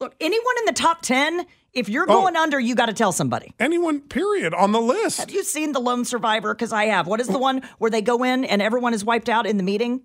Look, 0.00 0.14
anyone 0.18 0.54
in 0.60 0.64
the 0.64 0.72
top 0.72 1.02
10, 1.02 1.44
if 1.74 1.88
you're 1.88 2.04
Oh. 2.04 2.20
going 2.22 2.36
under, 2.36 2.58
you 2.58 2.74
got 2.74 2.86
to 2.86 2.92
tell 2.92 3.12
somebody. 3.12 3.52
Anyone, 3.58 4.00
period, 4.00 4.54
on 4.54 4.72
the 4.72 4.80
list. 4.80 5.18
Have 5.18 5.30
you 5.30 5.42
seen 5.44 5.72
The 5.72 5.80
Lone 5.80 6.04
Survivor? 6.04 6.54
Because 6.54 6.72
I 6.72 6.86
have. 6.86 7.06
What 7.06 7.20
is 7.20 7.28
the 7.28 7.38
one 7.38 7.62
where 7.78 7.90
they 7.90 8.02
go 8.02 8.22
in 8.24 8.44
and 8.44 8.62
everyone 8.62 8.94
is 8.94 9.04
wiped 9.04 9.28
out 9.28 9.46
in 9.46 9.56
the 9.56 9.62
meeting? 9.62 10.02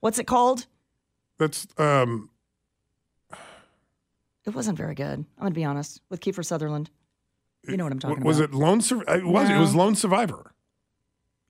What's 0.00 0.18
it 0.18 0.26
called? 0.26 0.66
That's 1.38 1.66
um, 1.78 2.30
It 4.46 4.54
wasn't 4.54 4.76
very 4.76 4.94
good. 4.94 5.18
I'm 5.20 5.26
going 5.40 5.52
to 5.52 5.54
be 5.54 5.64
honest 5.64 6.00
with 6.10 6.20
Kiefer 6.20 6.44
Sutherland. 6.44 6.90
You 7.66 7.76
know 7.78 7.84
what 7.84 7.92
I'm 7.92 7.98
talking 7.98 8.22
was 8.24 8.40
about. 8.40 8.50
Was 8.50 8.58
it 8.60 8.64
Lone 8.66 8.80
Survivor? 8.82 9.18
It 9.18 9.24
was. 9.24 9.48
It 9.48 9.58
was 9.58 9.74
Lone 9.74 9.94
Survivor. 9.94 10.52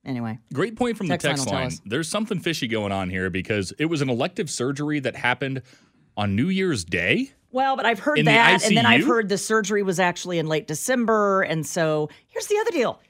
Anyway, 0.07 0.39
Great 0.53 0.77
point 0.77 0.99
from 0.99 1.09
Text 1.09 1.23
the 1.25 1.29
text 1.31 1.47
will 1.47 1.53
line. 1.55 1.71
There's 1.87 2.09
something 2.09 2.39
fishy 2.39 2.69
going 2.69 2.93
on 2.93 3.09
here 3.09 3.31
because 3.31 3.73
it 3.79 3.87
was 3.87 4.03
an 4.03 4.11
elective 4.11 4.51
surgery 4.51 5.01
that 5.01 5.17
happened 5.17 5.63
on 6.17 6.37
New 6.37 6.49
Year's 6.51 6.85
Day. 6.85 7.33
Well, 7.55 7.77
but 7.77 7.87
I've 7.87 8.01
heard 8.01 8.19
In 8.19 8.27
the 8.27 8.33
that. 8.33 8.65
And 8.65 8.77
then 8.77 8.85
I've 8.85 9.07
heard 9.07 9.29
the 9.29 9.39
surgery 9.39 9.83
was 9.83 10.01
actually 10.01 10.39
in 10.39 10.47
late 10.47 10.67
December. 10.67 11.43
And 11.43 11.65
so 11.65 12.11
here's 12.27 12.49
the 12.49 12.59
other 12.59 12.73
deal 12.73 13.01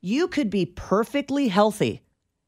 you 0.00 0.28
could 0.28 0.50
be 0.50 0.66
perfectly 0.66 1.48
healthy, 1.48 2.02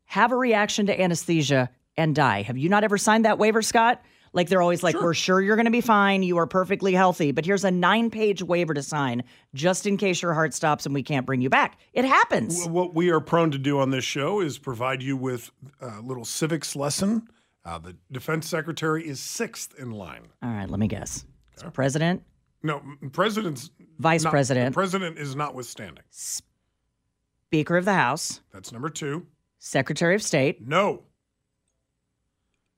have 0.06 0.32
a 0.32 0.36
reaction 0.36 0.86
to 0.86 1.00
anesthesia, 1.00 1.70
and 1.96 2.14
die. 2.14 2.42
Have 2.42 2.58
you 2.58 2.68
not 2.68 2.84
ever 2.84 2.98
signed 2.98 3.24
that 3.24 3.38
waiver, 3.38 3.62
Scott? 3.62 4.02
Like 4.32 4.48
they're 4.48 4.60
always 4.60 4.82
like, 4.82 5.00
we're 5.00 5.14
sure 5.14 5.40
you're 5.40 5.54
going 5.54 5.66
to 5.66 5.70
be 5.70 5.80
fine. 5.80 6.24
You 6.24 6.38
are 6.38 6.46
perfectly 6.48 6.92
healthy. 6.92 7.30
But 7.30 7.46
here's 7.46 7.64
a 7.64 7.70
nine 7.70 8.10
page 8.10 8.42
waiver 8.42 8.74
to 8.74 8.82
sign 8.82 9.22
just 9.54 9.86
in 9.86 9.96
case 9.96 10.20
your 10.20 10.34
heart 10.34 10.52
stops 10.52 10.86
and 10.86 10.94
we 10.94 11.04
can't 11.04 11.24
bring 11.24 11.40
you 11.40 11.48
back. 11.48 11.78
It 11.92 12.04
happens. 12.04 12.66
What 12.66 12.94
we 12.94 13.10
are 13.10 13.20
prone 13.20 13.52
to 13.52 13.58
do 13.58 13.78
on 13.78 13.90
this 13.90 14.04
show 14.04 14.40
is 14.40 14.58
provide 14.58 15.04
you 15.04 15.16
with 15.16 15.52
a 15.80 16.00
little 16.00 16.24
civics 16.24 16.74
lesson. 16.74 17.28
Uh, 17.64 17.78
the 17.78 17.96
defense 18.10 18.48
secretary 18.48 19.06
is 19.06 19.20
sixth 19.20 19.72
in 19.78 19.92
line. 19.92 20.26
All 20.42 20.50
right, 20.50 20.68
let 20.68 20.80
me 20.80 20.88
guess. 20.88 21.24
So 21.56 21.70
president, 21.70 22.22
No, 22.62 22.82
president's 23.12 23.70
Vice 23.98 24.24
not- 24.24 24.30
president. 24.30 24.72
The 24.72 24.74
president 24.74 25.18
is 25.18 25.36
notwithstanding. 25.36 26.04
Speaker 26.10 27.76
of 27.76 27.84
the 27.84 27.94
House, 27.94 28.40
That's 28.52 28.72
number 28.72 28.88
two. 28.90 29.26
Secretary 29.58 30.14
of 30.14 30.22
State. 30.22 30.66
No. 30.66 31.04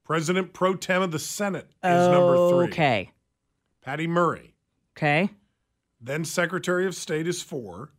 President 0.04 0.52
pro 0.52 0.74
tem 0.74 1.02
of 1.02 1.10
the 1.10 1.18
Senate 1.18 1.68
is 1.82 2.08
number 2.08 2.48
three. 2.50 2.66
Okay. 2.68 3.10
Patty 3.82 4.06
Murray. 4.06 4.54
Okay. 4.96 5.30
Then 6.00 6.24
Secretary 6.24 6.86
of 6.86 6.94
State 6.94 7.26
is 7.26 7.42
four. 7.42 7.92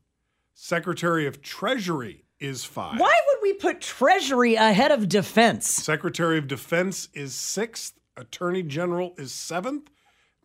Secretary 0.53 1.27
of 1.27 1.41
Treasury 1.41 2.25
is 2.39 2.63
five. 2.63 2.99
Why 2.99 3.13
would 3.27 3.37
we 3.41 3.53
put 3.53 3.81
Treasury 3.81 4.55
ahead 4.55 4.91
of 4.91 5.09
defense? 5.09 5.67
Secretary 5.67 6.37
of 6.37 6.47
Defense 6.47 7.09
is 7.13 7.33
sixth. 7.35 7.93
Attorney 8.15 8.63
General 8.63 9.13
is 9.17 9.31
seventh. 9.33 9.89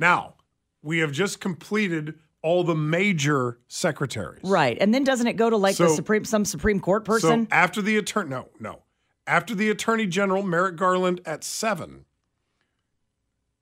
Now, 0.03 0.35
we 0.83 0.99
have 0.99 1.12
just 1.12 1.41
completed 1.41 2.15
all 2.43 2.65
the 2.65 2.75
major 2.75 3.61
secretaries. 3.69 4.43
Right. 4.43 4.77
And 4.81 4.93
then 4.93 5.05
doesn't 5.05 5.29
it 5.29 5.35
go 5.35 5.49
to 5.49 5.57
like 5.57 5.77
the 5.77 5.88
Supreme 5.88 6.25
some 6.25 6.45
Supreme 6.45 6.81
Court 6.81 7.05
person? 7.05 7.47
So 7.47 7.55
after 7.55 7.81
the 7.81 7.97
attorney, 7.99 8.31
no, 8.31 8.49
no. 8.59 8.83
After 9.29 9.55
the 9.55 9.71
Attorney 9.71 10.07
General, 10.07 10.43
Merrick 10.43 10.75
Garland 10.75 11.21
at 11.25 11.45
seven. 11.45 12.05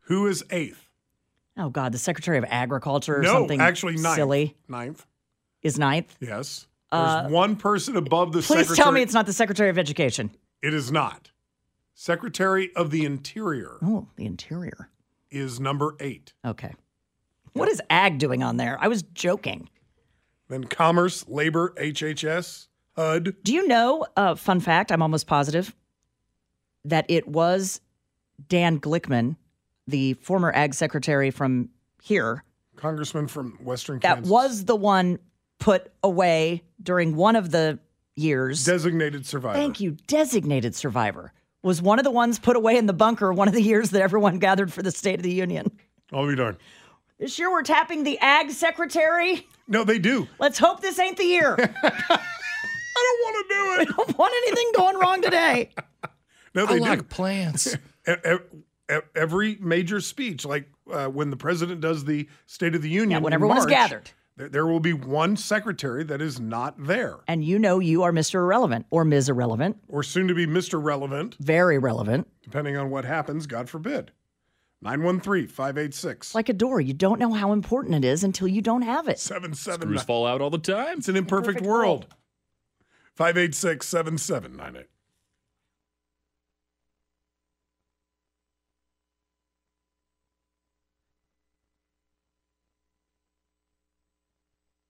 Who 0.05 0.27
is 0.27 0.43
eighth? 0.51 0.89
oh 1.59 1.69
God, 1.69 1.93
the 1.93 1.99
Secretary 1.99 2.39
of 2.39 2.45
Agriculture 2.49 3.19
or 3.19 3.23
no, 3.23 3.33
something 3.35 3.61
actually 3.61 3.97
ninth. 3.97 4.15
silly 4.15 4.57
Ninth. 4.67 5.05
is 5.61 5.79
ninth. 5.79 6.17
Yes. 6.21 6.67
Uh, 6.91 7.21
There's 7.23 7.33
one 7.33 7.57
person 7.57 7.97
above 7.97 8.33
the 8.33 8.39
Please 8.39 8.47
secretary. 8.61 8.77
tell 8.77 8.93
me 8.93 9.03
it's 9.03 9.13
not 9.13 9.27
the 9.27 9.35
Secretary 9.35 9.69
of 9.69 9.77
Education. 9.77 10.31
It 10.63 10.73
is 10.73 10.91
not. 10.91 11.33
Secretary 11.93 12.75
of 12.75 12.91
the 12.91 13.05
Interior 13.05 13.77
Oh, 13.83 14.09
the 14.17 14.25
Interior. 14.25 14.89
Is 15.31 15.61
number 15.61 15.97
eight. 16.01 16.33
Okay. 16.45 16.73
What 17.53 17.69
is 17.69 17.81
Ag 17.91 18.19
doing 18.19 18.43
on 18.43 18.57
there? 18.57 18.79
I 18.81 18.89
was 18.89 19.03
joking. 19.03 19.69
Then 20.49 20.65
Commerce, 20.65 21.27
Labor, 21.29 21.75
HHS, 21.77 22.69
HUD. 22.97 23.35
Do 23.43 23.53
you 23.53 23.67
know, 23.67 24.07
uh, 24.17 24.35
fun 24.35 24.61
fact, 24.61 24.91
I'm 24.93 25.03
almost 25.03 25.27
positive 25.27 25.75
that 26.85 27.07
it 27.09 27.29
was 27.29 27.81
Dan 28.49 28.81
Glickman, 28.81 29.37
the 29.87 30.15
former 30.15 30.53
ag 30.55 30.75
secretary 30.75 31.31
from 31.31 31.69
here, 32.03 32.45
Congressman 32.77 33.27
from 33.27 33.59
Western 33.63 33.99
that 34.01 34.15
Kansas. 34.15 34.31
was 34.31 34.65
the 34.65 34.77
one 34.77 35.19
put 35.59 35.93
away 36.03 36.63
during 36.83 37.15
one 37.15 37.37
of 37.37 37.51
the 37.51 37.79
years. 38.17 38.65
designated 38.65 39.27
survivor. 39.27 39.59
Thank 39.59 39.81
you. 39.81 39.97
Designated 40.07 40.75
survivor 40.75 41.33
was 41.63 41.83
one 41.83 41.99
of 41.99 42.05
the 42.05 42.11
ones 42.11 42.39
put 42.39 42.57
away 42.57 42.77
in 42.77 42.87
the 42.87 42.93
bunker 42.93 43.33
one 43.33 43.49
of 43.49 43.55
the 43.55 43.63
years 43.63 43.91
that 43.91 44.03
everyone 44.03 44.39
gathered 44.39 44.73
for 44.73 44.83
the 44.83 44.91
State 44.91 45.17
of 45.17 45.23
the 45.23 45.33
Union. 45.33 45.71
I'll 46.13 46.27
be 46.27 46.35
darned. 46.37 46.57
This 47.19 47.39
year 47.39 47.51
we're 47.51 47.63
tapping 47.63 48.03
the 48.05 48.19
ag 48.19 48.51
secretary. 48.51 49.47
No, 49.69 49.85
they 49.85 49.99
do. 49.99 50.27
Let's 50.39 50.59
hope 50.59 50.81
this 50.81 50.99
ain't 50.99 51.17
the 51.19 51.25
year. 51.25 51.55
I 51.83 52.19
don't 52.97 53.21
want 53.23 53.49
to 53.49 53.55
do 53.55 53.83
it. 53.83 53.89
I 53.89 53.93
don't 53.97 54.19
want 54.19 54.35
anything 54.47 54.73
going 54.77 54.97
wrong 54.99 55.23
today. 55.23 55.71
No, 56.53 56.67
they 56.67 56.75
I 56.75 56.79
do. 56.79 56.85
like 56.85 57.09
plants. 57.09 57.77
Every 59.15 59.57
major 59.61 60.01
speech, 60.01 60.45
like 60.45 60.69
uh, 60.91 61.07
when 61.07 61.31
the 61.31 61.37
president 61.37 61.81
does 61.81 62.05
the 62.05 62.29
State 62.47 62.75
of 62.75 62.83
the 62.83 62.89
Union, 62.91 63.11
Yeah, 63.11 63.19
when 63.19 63.33
in 63.33 63.35
everyone 63.35 63.59
is 63.59 63.67
gathered. 63.67 64.11
There- 64.41 64.49
there 64.49 64.67
will 64.67 64.81
be 64.81 64.93
one 64.93 65.37
secretary 65.37 66.03
that 66.05 66.21
is 66.23 66.41
not 66.41 66.87
there, 66.87 67.17
And 67.29 67.45
you 67.45 67.59
know 67.59 67.79
you 67.79 68.03
are 68.03 68.13
Mr. 68.13 68.37
Irrelevant 68.37 68.87
or 68.91 69.05
Ms. 69.05 69.29
Irrelevant, 69.29 69.77
or 69.89 70.03
soon 70.03 70.27
to 70.29 70.35
be 70.35 70.47
Mr. 70.47 70.83
Relevant, 70.83 71.37
very 71.39 71.79
relevant. 71.79 72.27
depending 72.43 72.77
on 72.77 72.91
what 72.91 73.05
happens, 73.05 73.47
God 73.47 73.69
forbid. 73.69 74.13
913 74.83 75.47
586 75.47 76.35
Like 76.35 76.49
a 76.49 76.55
door, 76.55 76.81
you 76.81 76.95
don't 76.95 77.19
know 77.21 77.35
how 77.35 77.53
important 77.53 77.95
it 77.97 78.05
is 78.05 78.25
until 78.25 78.49
you 78.49 78.63
don't 78.63 78.81
have 78.83 79.09
it. 79.09 79.19
7798. 79.19 79.99
Screws 79.99 80.03
fall 80.07 80.27
out 80.27 80.41
all 80.41 80.49
the 80.49 80.57
time. 80.59 80.99
It's 80.99 81.09
an 81.09 81.17
imperfect, 81.17 81.59
Imperfect 81.59 81.67
world. 81.67 82.01
world. 82.05 82.15
586 83.15 83.87
7798. 83.87 84.87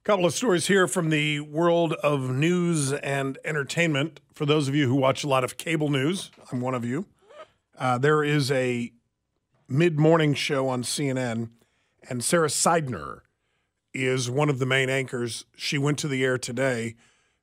Couple 0.02 0.24
of 0.24 0.32
stories 0.32 0.66
here 0.66 0.88
from 0.88 1.10
the 1.10 1.40
world 1.40 1.92
of 1.92 2.30
news 2.30 2.90
and 2.90 3.36
entertainment. 3.44 4.20
For 4.32 4.46
those 4.46 4.66
of 4.66 4.74
you 4.74 4.88
who 4.88 4.94
watch 4.94 5.24
a 5.24 5.28
lot 5.28 5.44
of 5.44 5.58
cable 5.58 5.90
news, 5.90 6.30
I'm 6.50 6.62
one 6.62 6.74
of 6.74 6.86
you. 6.86 7.04
Uh, 7.78 7.98
there 7.98 8.24
is 8.24 8.50
a 8.50 8.92
mid 9.68 9.98
morning 9.98 10.32
show 10.32 10.70
on 10.70 10.84
CNN, 10.84 11.50
and 12.08 12.24
Sara 12.24 12.48
Sidner 12.48 13.20
is 13.92 14.30
one 14.30 14.48
of 14.48 14.58
the 14.58 14.64
main 14.64 14.88
anchors. 14.88 15.44
She 15.54 15.76
went 15.76 15.98
to 15.98 16.08
the 16.08 16.24
air 16.24 16.38
today 16.38 16.94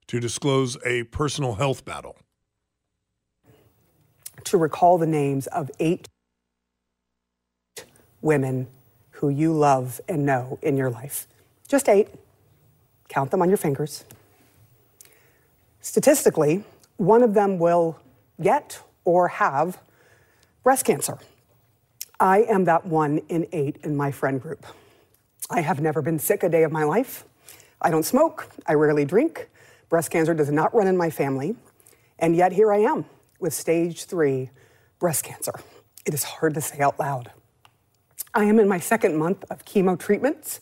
to 0.08 0.20
disclose 0.20 0.78
a 0.84 1.04
personal 1.04 1.56
health 1.56 1.86
battle. 1.86 2.18
to 4.46 4.58
recall 4.58 4.98
the 4.98 5.06
names 5.06 5.46
of 5.48 5.70
eight 5.80 6.08
women 8.22 8.66
who 9.12 9.30
you 9.30 9.54
love 9.54 10.02
and 10.08 10.26
know 10.26 10.58
in 10.64 10.76
your 10.76 10.90
life. 10.90 11.28
Just 11.68 11.88
eight. 11.88 12.08
Count 13.10 13.32
them 13.32 13.42
on 13.42 13.50
your 13.50 13.58
fingers. 13.58 14.04
Statistically, 15.82 16.64
one 16.98 17.24
of 17.24 17.34
them 17.34 17.60
will 17.60 18.00
get 18.42 18.82
or 19.06 19.30
have 19.30 19.80
breast 20.64 20.86
cancer. 20.86 21.18
I 22.20 22.40
am 22.44 22.66
that 22.66 22.86
one 22.86 23.20
in 23.30 23.48
eight 23.52 23.78
in 23.84 23.96
my 23.96 24.12
friend 24.12 24.42
group. 24.42 24.66
I 25.50 25.62
have 25.62 25.80
never 25.80 26.02
been 26.02 26.20
sick 26.20 26.44
a 26.44 26.50
day 26.50 26.64
of 26.64 26.72
my 26.72 26.84
life. 26.84 27.24
I 27.82 27.90
don't 27.90 28.04
smoke. 28.04 28.50
I 28.66 28.74
rarely 28.74 29.06
drink. 29.06 29.50
Breast 29.88 30.12
cancer 30.12 30.34
does 30.34 30.52
not 30.52 30.74
run 30.74 30.88
in 30.88 30.98
my 30.98 31.10
family. 31.10 31.56
And 32.20 32.36
yet 32.36 32.52
here 32.52 32.74
I 32.74 32.80
am 32.80 33.06
with 33.40 33.54
stage 33.54 34.06
three 34.06 34.50
breast 35.00 35.24
cancer. 35.24 35.54
It 36.06 36.14
is 36.14 36.24
hard 36.24 36.56
to 36.56 36.62
say 36.62 36.80
out 36.80 37.00
loud. 37.00 37.32
I 38.34 38.46
am 38.46 38.60
in 38.60 38.68
my 38.68 38.80
second 38.80 39.16
month 39.16 39.46
of 39.50 39.64
chemo 39.64 39.98
treatments 39.98 40.60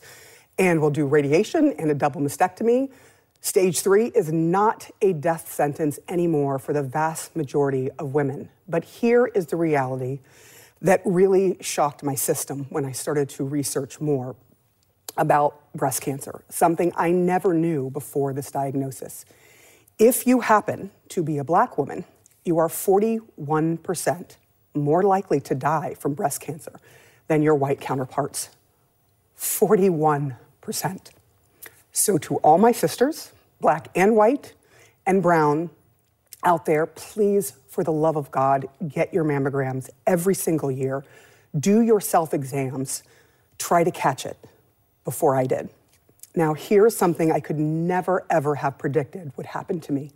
and 0.58 0.80
will 0.80 0.90
do 0.90 1.06
radiation 1.06 1.74
and 1.78 1.90
a 1.90 1.94
double 1.94 2.20
mastectomy. 2.20 2.90
Stage 3.40 3.80
three 3.80 4.06
is 4.06 4.32
not 4.32 4.90
a 5.02 5.12
death 5.12 5.52
sentence 5.52 5.98
anymore 6.08 6.58
for 6.58 6.72
the 6.72 6.82
vast 6.82 7.36
majority 7.36 7.90
of 7.98 8.14
women. 8.14 8.48
But 8.68 8.84
here 8.84 9.26
is 9.26 9.46
the 9.46 9.56
reality 9.56 10.20
that 10.82 11.00
really 11.04 11.56
shocked 11.60 12.02
my 12.02 12.14
system 12.14 12.66
when 12.70 12.84
I 12.84 12.92
started 12.92 13.28
to 13.30 13.44
research 13.44 14.00
more 14.00 14.36
about 15.16 15.60
breast 15.74 16.02
cancer, 16.02 16.42
something 16.48 16.92
I 16.96 17.10
never 17.10 17.54
knew 17.54 17.90
before 17.90 18.32
this 18.32 18.50
diagnosis. 18.50 19.24
If 19.98 20.26
you 20.26 20.40
happen 20.40 20.90
to 21.10 21.22
be 21.22 21.38
a 21.38 21.44
black 21.44 21.78
woman, 21.78 22.04
you 22.44 22.58
are 22.58 22.68
41% 22.68 24.36
more 24.74 25.02
likely 25.02 25.40
to 25.40 25.54
die 25.54 25.94
from 25.94 26.14
breast 26.14 26.40
cancer 26.40 26.78
than 27.28 27.42
your 27.42 27.54
white 27.54 27.80
counterparts. 27.80 28.50
41%. 29.38 30.36
So, 31.92 32.18
to 32.18 32.36
all 32.36 32.58
my 32.58 32.72
sisters, 32.72 33.32
black 33.60 33.88
and 33.94 34.16
white 34.16 34.54
and 35.06 35.22
brown 35.22 35.70
out 36.44 36.66
there, 36.66 36.86
please, 36.86 37.54
for 37.68 37.82
the 37.82 37.92
love 37.92 38.16
of 38.16 38.30
God, 38.30 38.68
get 38.86 39.12
your 39.12 39.24
mammograms 39.24 39.90
every 40.06 40.34
single 40.34 40.70
year. 40.70 41.04
Do 41.58 41.80
your 41.80 42.00
self 42.00 42.34
exams. 42.34 43.02
Try 43.58 43.84
to 43.84 43.90
catch 43.90 44.26
it 44.26 44.36
before 45.04 45.36
I 45.36 45.44
did. 45.44 45.70
Now, 46.34 46.52
here's 46.52 46.94
something 46.94 47.32
I 47.32 47.40
could 47.40 47.58
never, 47.58 48.26
ever 48.28 48.56
have 48.56 48.76
predicted 48.76 49.32
would 49.36 49.46
happen 49.46 49.80
to 49.80 49.92
me. 49.92 50.10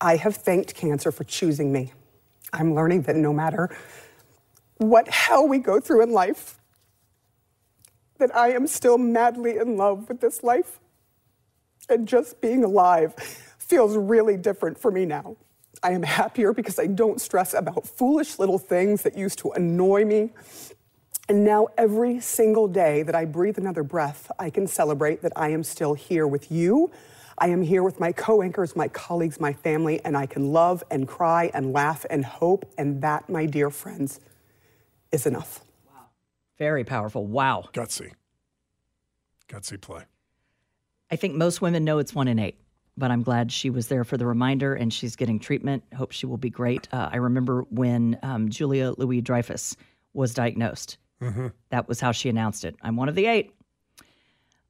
I 0.00 0.16
have 0.16 0.36
thanked 0.36 0.74
cancer 0.74 1.12
for 1.12 1.24
choosing 1.24 1.72
me. 1.72 1.92
I'm 2.52 2.74
learning 2.74 3.02
that 3.02 3.16
no 3.16 3.32
matter 3.32 3.76
what 4.78 5.08
hell 5.08 5.46
we 5.46 5.58
go 5.58 5.80
through 5.80 6.02
in 6.02 6.12
life, 6.12 6.58
that 8.18 8.34
I 8.34 8.52
am 8.52 8.66
still 8.66 8.98
madly 8.98 9.58
in 9.58 9.76
love 9.76 10.08
with 10.08 10.20
this 10.20 10.42
life. 10.42 10.80
And 11.88 12.08
just 12.08 12.40
being 12.40 12.64
alive 12.64 13.14
feels 13.58 13.96
really 13.96 14.36
different 14.36 14.78
for 14.78 14.90
me 14.90 15.04
now. 15.04 15.36
I 15.82 15.92
am 15.92 16.02
happier 16.02 16.52
because 16.52 16.78
I 16.78 16.86
don't 16.86 17.20
stress 17.20 17.54
about 17.54 17.86
foolish 17.86 18.38
little 18.38 18.58
things 18.58 19.02
that 19.02 19.16
used 19.16 19.38
to 19.40 19.52
annoy 19.52 20.04
me. 20.04 20.30
And 21.28 21.44
now, 21.44 21.66
every 21.76 22.20
single 22.20 22.68
day 22.68 23.02
that 23.02 23.16
I 23.16 23.24
breathe 23.24 23.58
another 23.58 23.82
breath, 23.82 24.30
I 24.38 24.48
can 24.48 24.68
celebrate 24.68 25.22
that 25.22 25.32
I 25.34 25.48
am 25.48 25.64
still 25.64 25.94
here 25.94 26.26
with 26.26 26.52
you. 26.52 26.92
I 27.38 27.48
am 27.48 27.62
here 27.62 27.82
with 27.82 27.98
my 27.98 28.12
co 28.12 28.42
anchors, 28.42 28.76
my 28.76 28.86
colleagues, 28.88 29.40
my 29.40 29.52
family, 29.52 30.00
and 30.04 30.16
I 30.16 30.26
can 30.26 30.52
love 30.52 30.84
and 30.88 31.08
cry 31.08 31.50
and 31.52 31.72
laugh 31.72 32.06
and 32.08 32.24
hope. 32.24 32.64
And 32.78 33.02
that, 33.02 33.28
my 33.28 33.44
dear 33.44 33.70
friends, 33.70 34.20
is 35.10 35.26
enough. 35.26 35.65
Very 36.58 36.84
powerful. 36.84 37.26
Wow. 37.26 37.68
Gutsy. 37.72 38.12
Gutsy 39.48 39.80
play. 39.80 40.04
I 41.10 41.16
think 41.16 41.34
most 41.34 41.60
women 41.60 41.84
know 41.84 41.98
it's 41.98 42.14
one 42.14 42.28
in 42.28 42.38
eight, 42.38 42.58
but 42.96 43.10
I'm 43.10 43.22
glad 43.22 43.52
she 43.52 43.70
was 43.70 43.88
there 43.88 44.04
for 44.04 44.16
the 44.16 44.26
reminder 44.26 44.74
and 44.74 44.92
she's 44.92 45.14
getting 45.14 45.38
treatment. 45.38 45.84
Hope 45.94 46.12
she 46.12 46.26
will 46.26 46.36
be 46.36 46.50
great. 46.50 46.88
Uh, 46.92 47.10
I 47.12 47.16
remember 47.16 47.62
when 47.70 48.18
um, 48.22 48.48
Julia 48.48 48.92
Louis 48.96 49.20
Dreyfus 49.20 49.76
was 50.14 50.34
diagnosed. 50.34 50.98
Mm-hmm. 51.22 51.48
That 51.70 51.88
was 51.88 52.00
how 52.00 52.12
she 52.12 52.28
announced 52.28 52.64
it. 52.64 52.74
I'm 52.82 52.96
one 52.96 53.08
of 53.08 53.14
the 53.14 53.26
eight. 53.26 53.52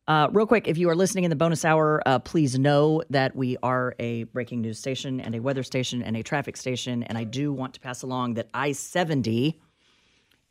Uh, 0.09 0.29
real 0.33 0.47
quick, 0.47 0.69
if 0.69 0.79
you 0.79 0.89
are 0.89 0.95
listening 0.95 1.25
in 1.25 1.31
the 1.31 1.37
bonus 1.37 1.65
hour, 1.65 2.01
uh, 2.07 2.19
please 2.21 2.57
know 2.57 3.03
that 3.11 3.35
we 3.35 3.57
are 3.63 3.97
a 3.99 4.23
breaking 4.25 4.61
news 4.61 4.79
station 4.79 5.21
and 5.21 5.35
a 5.35 5.41
weather 5.41 5.65
station 5.65 6.01
and 6.01 6.17
a 6.17 6.23
traffic 6.23 6.57
station. 6.57 7.03
And 7.05 7.19
I 7.19 7.25
do 7.25 7.53
want 7.53 7.75
to 7.75 7.81
pass 7.81 8.03
along 8.03 8.35
that 8.35 8.49
I 8.55 8.71
70 8.71 9.61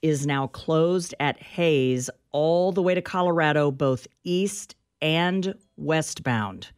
is 0.06 0.28
now 0.28 0.46
closed 0.46 1.15
at 1.20 1.41
Hays 1.41 2.12
all 2.32 2.72
the 2.72 2.84
way 2.84 2.94
to 2.94 3.02
Colorado, 3.02 3.72
both 3.72 4.06
east 4.24 4.76
and 5.02 5.56
westbound. 5.78 6.70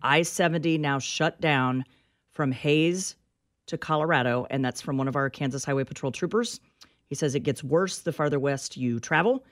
I 0.00 0.22
70 0.22 0.78
now 0.78 1.00
shut 1.00 1.40
down 1.40 1.84
from 2.30 2.52
Hays 2.52 3.16
to 3.66 3.76
Colorado, 3.76 4.46
and 4.48 4.64
that's 4.64 4.80
from 4.80 4.96
one 4.96 5.08
of 5.08 5.16
our 5.16 5.28
Kansas 5.28 5.64
Highway 5.64 5.82
Patrol 5.82 6.12
troopers. 6.12 6.60
He 7.06 7.16
says 7.16 7.34
it 7.34 7.40
gets 7.40 7.64
worse 7.64 7.98
the 7.98 8.12
farther 8.12 8.38
west 8.38 8.76
you 8.76 9.00
travel. 9.00 9.44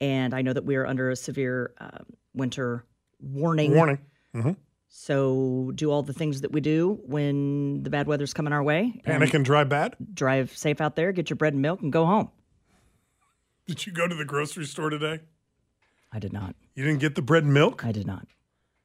And 0.00 0.34
I 0.34 0.42
know 0.42 0.52
that 0.52 0.64
we 0.64 0.74
are 0.74 0.88
under 0.88 1.10
a 1.10 1.16
severe 1.16 1.72
uh, 1.78 1.98
winter 2.34 2.84
warning. 3.20 3.76
Warning. 3.76 3.98
Mm-hmm. 4.34 4.52
So 4.88 5.70
do 5.76 5.92
all 5.92 6.02
the 6.02 6.12
things 6.12 6.40
that 6.40 6.50
we 6.50 6.60
do 6.60 6.98
when 7.04 7.84
the 7.84 7.90
bad 7.90 8.08
weather's 8.08 8.34
coming 8.34 8.52
our 8.52 8.62
way. 8.62 9.00
Panic 9.04 9.34
and 9.34 9.44
drive 9.44 9.68
bad. 9.68 9.94
Drive 10.12 10.56
safe 10.56 10.80
out 10.80 10.96
there, 10.96 11.12
get 11.12 11.30
your 11.30 11.36
bread 11.36 11.52
and 11.52 11.62
milk, 11.62 11.80
and 11.80 11.92
go 11.92 12.04
home. 12.06 12.30
Did 13.66 13.86
you 13.86 13.92
go 13.92 14.06
to 14.06 14.14
the 14.14 14.24
grocery 14.24 14.64
store 14.64 14.90
today? 14.90 15.20
I 16.12 16.18
did 16.18 16.32
not. 16.32 16.54
You 16.74 16.84
didn't 16.84 17.00
get 17.00 17.14
the 17.14 17.22
bread 17.22 17.44
and 17.44 17.52
milk? 17.52 17.84
I 17.84 17.92
did 17.92 18.06
not. 18.06 18.26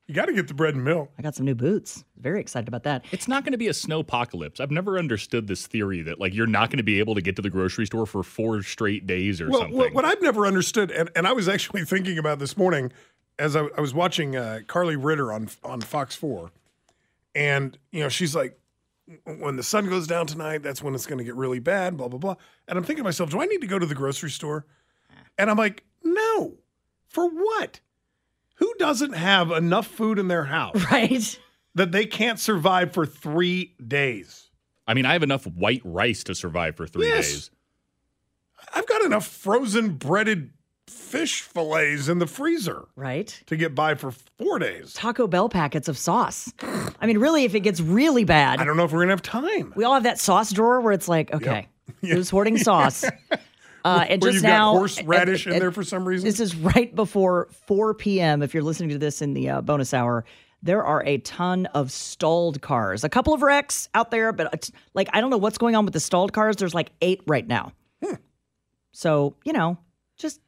You 0.07 0.15
got 0.15 0.25
to 0.25 0.33
get 0.33 0.47
the 0.47 0.53
bread 0.53 0.75
and 0.75 0.83
milk. 0.83 1.11
I 1.17 1.21
got 1.21 1.35
some 1.35 1.45
new 1.45 1.55
boots. 1.55 2.03
Very 2.17 2.41
excited 2.41 2.67
about 2.67 2.83
that. 2.83 3.05
It's 3.11 3.27
not 3.29 3.45
going 3.45 3.53
to 3.53 3.57
be 3.57 3.69
a 3.69 3.73
snow 3.73 3.99
apocalypse. 3.99 4.59
I've 4.59 4.71
never 4.71 4.97
understood 4.97 5.47
this 5.47 5.67
theory 5.67 6.01
that 6.01 6.19
like 6.19 6.33
you're 6.33 6.47
not 6.47 6.69
going 6.69 6.79
to 6.79 6.83
be 6.83 6.99
able 6.99 7.15
to 7.15 7.21
get 7.21 7.37
to 7.37 7.41
the 7.41 7.49
grocery 7.49 7.85
store 7.85 8.05
for 8.05 8.21
four 8.23 8.61
straight 8.63 9.07
days 9.07 9.39
or 9.39 9.49
well, 9.49 9.61
something. 9.61 9.77
What, 9.77 9.93
what 9.93 10.03
I've 10.03 10.21
never 10.21 10.45
understood, 10.45 10.91
and, 10.91 11.09
and 11.15 11.27
I 11.27 11.31
was 11.31 11.47
actually 11.47 11.85
thinking 11.85 12.17
about 12.17 12.39
this 12.39 12.57
morning 12.57 12.91
as 13.39 13.55
I, 13.55 13.67
I 13.77 13.81
was 13.81 13.93
watching 13.93 14.35
uh, 14.35 14.59
Karli 14.67 14.97
Ritter 14.97 15.31
on 15.31 15.49
on 15.63 15.79
Fox 15.79 16.15
Four, 16.15 16.51
and 17.33 17.77
you 17.91 18.01
know 18.01 18.09
she's 18.09 18.35
like, 18.35 18.59
when 19.25 19.55
the 19.55 19.63
sun 19.63 19.87
goes 19.89 20.07
down 20.07 20.27
tonight, 20.27 20.59
that's 20.63 20.81
when 20.81 20.95
it's 20.95 21.05
going 21.05 21.17
to 21.17 21.23
get 21.23 21.35
really 21.35 21.59
bad. 21.59 21.97
Blah 21.97 22.07
blah 22.07 22.19
blah. 22.19 22.35
And 22.67 22.77
I'm 22.77 22.83
thinking 22.83 23.03
to 23.03 23.07
myself, 23.07 23.29
do 23.29 23.41
I 23.41 23.45
need 23.45 23.61
to 23.61 23.67
go 23.67 23.79
to 23.79 23.85
the 23.85 23.95
grocery 23.95 24.29
store? 24.29 24.65
And 25.37 25.49
I'm 25.49 25.57
like, 25.57 25.83
no. 26.03 26.55
For 27.09 27.27
what? 27.29 27.81
Who 28.55 28.73
doesn't 28.79 29.13
have 29.13 29.51
enough 29.51 29.87
food 29.87 30.17
in 30.19 30.27
their 30.29 30.45
house, 30.45 30.75
right, 30.91 31.39
that 31.75 31.91
they 31.91 32.05
can't 32.05 32.39
survive 32.39 32.93
for 32.93 33.05
three 33.05 33.75
days? 33.85 34.49
I 34.87 34.93
mean, 34.93 35.05
I 35.05 35.13
have 35.13 35.23
enough 35.23 35.45
white 35.45 35.81
rice 35.83 36.23
to 36.25 36.35
survive 36.35 36.75
for 36.75 36.87
three 36.87 37.07
Yes. 37.07 37.27
days. 37.31 37.51
I've 38.73 38.87
got 38.87 39.01
enough 39.03 39.25
frozen 39.27 39.95
breaded 39.95 40.51
fish 40.91 41.41
fillets 41.41 42.07
in 42.07 42.19
the 42.19 42.27
freezer, 42.27 42.85
right, 42.95 43.41
to 43.47 43.55
get 43.55 43.73
by 43.73 43.95
for 43.95 44.11
four 44.11 44.59
days. 44.59 44.93
Taco 44.93 45.27
Bell 45.27 45.49
packets 45.49 45.87
of 45.87 45.97
sauce. 45.97 46.51
I 46.61 47.07
mean, 47.07 47.17
really, 47.17 47.43
if 47.45 47.55
it 47.55 47.61
gets 47.61 47.81
really 47.81 48.23
bad, 48.23 48.59
I 48.59 48.65
don't 48.65 48.77
know 48.77 48.83
if 48.83 48.91
we're 48.91 49.01
gonna 49.01 49.13
have 49.13 49.21
time. 49.21 49.73
We 49.75 49.83
all 49.83 49.93
have 49.93 50.03
that 50.03 50.19
sauce 50.19 50.51
drawer 50.51 50.81
where 50.81 50.93
it's 50.93 51.07
like, 51.07 51.33
okay, 51.33 51.67
who's 52.01 52.29
hoarding 52.29 52.57
sauce? 52.57 53.05
Uh, 53.83 54.05
and 54.09 54.21
Where 54.21 54.31
just 54.31 54.43
now, 54.43 54.73
horseradish 54.73 55.47
in 55.47 55.57
there 55.57 55.71
for 55.71 55.83
some 55.83 56.07
reason? 56.07 56.27
This 56.27 56.39
is 56.39 56.55
right 56.55 56.93
before 56.93 57.47
4 57.65 57.95
p.m. 57.95 58.43
If 58.43 58.53
you're 58.53 58.61
listening 58.63 58.89
to 58.89 58.99
this 58.99 59.23
in 59.23 59.33
the 59.33 59.49
uh, 59.49 59.61
bonus 59.61 59.91
hour, 59.93 60.23
there 60.61 60.83
are 60.83 61.03
a 61.03 61.17
ton 61.19 61.65
of 61.67 61.91
stalled 61.91 62.61
cars. 62.61 63.03
A 63.03 63.09
couple 63.09 63.33
of 63.33 63.41
wrecks 63.41 63.89
out 63.95 64.11
there, 64.11 64.31
but 64.31 64.53
it's, 64.53 64.71
like 64.93 65.09
I 65.13 65.21
don't 65.21 65.29
know 65.29 65.37
what's 65.37 65.57
going 65.57 65.75
on 65.75 65.85
with 65.85 65.93
the 65.93 65.99
stalled 65.99 66.33
cars. 66.33 66.55
There's 66.57 66.75
like 66.75 66.91
eight 67.01 67.21
right 67.25 67.47
now. 67.47 67.71
Hmm. 68.03 68.15
So 68.91 69.35
you 69.43 69.53
know, 69.53 69.77
just 70.17 70.39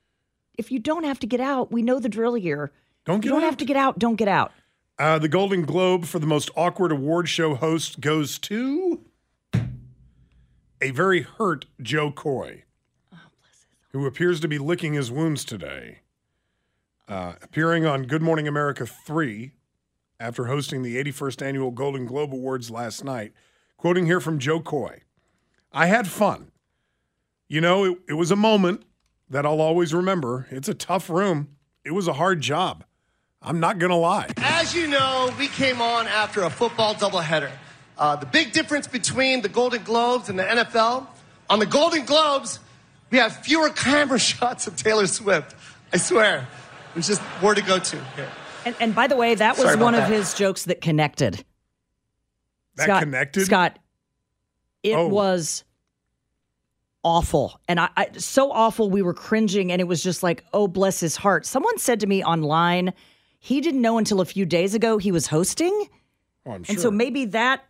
if 0.57 0.71
you 0.71 0.79
don't 0.79 1.03
have 1.03 1.19
to 1.19 1.27
get 1.27 1.39
out, 1.39 1.71
we 1.71 1.81
know 1.81 1.99
the 1.99 2.09
drill 2.09 2.35
here. 2.35 2.71
Don't 3.05 3.17
you 3.17 3.21
get 3.23 3.29
don't 3.29 3.43
out. 3.43 3.45
have 3.45 3.57
to 3.57 3.65
get 3.65 3.77
out. 3.77 3.99
Don't 3.99 4.15
get 4.15 4.27
out. 4.27 4.51
Uh, 4.99 5.17
the 5.19 5.27
Golden 5.27 5.63
Globe 5.63 6.05
for 6.05 6.19
the 6.19 6.27
most 6.27 6.51
awkward 6.55 6.91
award 6.91 7.27
show 7.27 7.55
host 7.55 7.99
goes 7.99 8.37
to 8.39 9.01
a 10.81 10.91
very 10.91 11.21
hurt 11.21 11.65
Jo 11.81 12.11
Koy, 12.11 12.63
who 13.91 14.05
appears 14.05 14.39
to 14.41 14.47
be 14.47 14.57
licking 14.57 14.93
his 14.93 15.11
wounds 15.11 15.43
today. 15.43 15.99
Uh, 17.07 17.33
appearing 17.41 17.85
on 17.85 18.03
Good 18.03 18.21
Morning 18.21 18.47
America 18.47 18.85
3 18.85 19.53
after 20.19 20.45
hosting 20.45 20.83
the 20.83 20.95
81st 21.03 21.41
annual 21.41 21.71
Golden 21.71 22.05
Globe 22.05 22.33
Awards 22.33 22.71
last 22.71 23.03
night. 23.03 23.33
Quoting 23.77 24.05
here 24.05 24.21
from 24.21 24.39
Jo 24.39 24.59
Koy 24.61 25.01
I 25.73 25.87
had 25.87 26.07
fun. 26.07 26.51
You 27.47 27.59
know, 27.61 27.83
it, 27.85 27.97
it 28.09 28.13
was 28.13 28.31
a 28.31 28.35
moment 28.35 28.83
that 29.34 29.45
I'll 29.45 29.61
always 29.61 29.93
remember. 29.93 30.47
It's 30.51 30.69
a 30.69 30.73
tough 30.73 31.09
room, 31.09 31.49
it 31.84 31.91
was 31.91 32.07
a 32.07 32.13
hard 32.13 32.39
job. 32.41 32.84
I'm 33.41 33.59
not 33.59 33.77
going 33.77 33.89
to 33.89 33.97
lie. 33.97 34.29
As 34.38 34.73
you 34.73 34.88
know, 34.88 35.34
we 35.38 35.47
came 35.49 35.81
on 35.81 36.07
after 36.07 36.43
a 36.43 36.49
football 36.49 36.93
doubleheader. 36.95 37.51
Uh, 37.97 38.15
the 38.15 38.25
big 38.25 38.53
difference 38.53 38.88
between 38.88 39.41
the 39.41 39.49
Golden 39.49 39.84
Globes 39.84 40.29
and 40.29 40.39
the 40.39 40.43
NFL 40.43 41.07
on 41.49 41.59
the 41.59 41.65
Golden 41.65 42.05
Globes, 42.05 42.59
We 43.11 43.17
have 43.17 43.36
fewer 43.36 43.69
camera 43.69 44.17
shots 44.31 44.65
of 44.67 44.77
Taylor 44.77 45.07
Swift. 45.07 45.55
I 45.91 45.97
swear. 45.97 46.47
There's 46.93 47.07
just 47.07 47.21
more 47.41 47.53
to 47.53 47.61
go 47.61 47.79
to 47.79 47.97
here. 48.15 48.29
And, 48.65 48.75
and 48.79 48.95
by 48.95 49.07
the 49.07 49.17
way, 49.17 49.36
that 49.36 49.55
was 49.57 49.63
Sorry 49.63 49.73
about 49.75 49.84
one 49.84 49.95
of 49.95 50.01
that. 50.01 50.11
his 50.11 50.34
jokes 50.36 50.63
that 50.65 50.79
connected. 50.79 51.43
That 52.75 52.84
Scott, 52.86 53.03
connected? 53.03 53.45
Scott, 53.45 53.77
it 54.84 54.95
Oh. 54.95 55.07
was 55.07 55.63
awful. 57.03 57.59
And 57.67 57.79
I, 57.79 57.89
I 57.97 58.07
so 58.17 58.51
awful 58.51 58.89
we 58.89 59.01
were 59.01 59.13
cringing 59.13 59.71
and 59.71 59.81
it 59.81 59.85
was 59.85 60.01
just 60.01 60.23
like, 60.23 60.43
oh 60.53 60.67
bless 60.67 60.99
his 60.99 61.15
heart. 61.15 61.45
Someone 61.45 61.77
said 61.77 61.99
to 62.01 62.07
me 62.07 62.23
online, 62.23 62.93
he 63.39 63.61
didn't 63.61 63.81
know 63.81 63.97
until 63.97 64.21
a 64.21 64.25
few 64.25 64.45
days 64.45 64.73
ago 64.73 64.97
he 64.97 65.11
was 65.11 65.27
hosting. 65.27 65.87
Oh, 66.45 66.51
I'm 66.51 66.65
And 66.67 66.79
so 66.79 66.89
maybe 66.89 67.25
that 67.25 67.65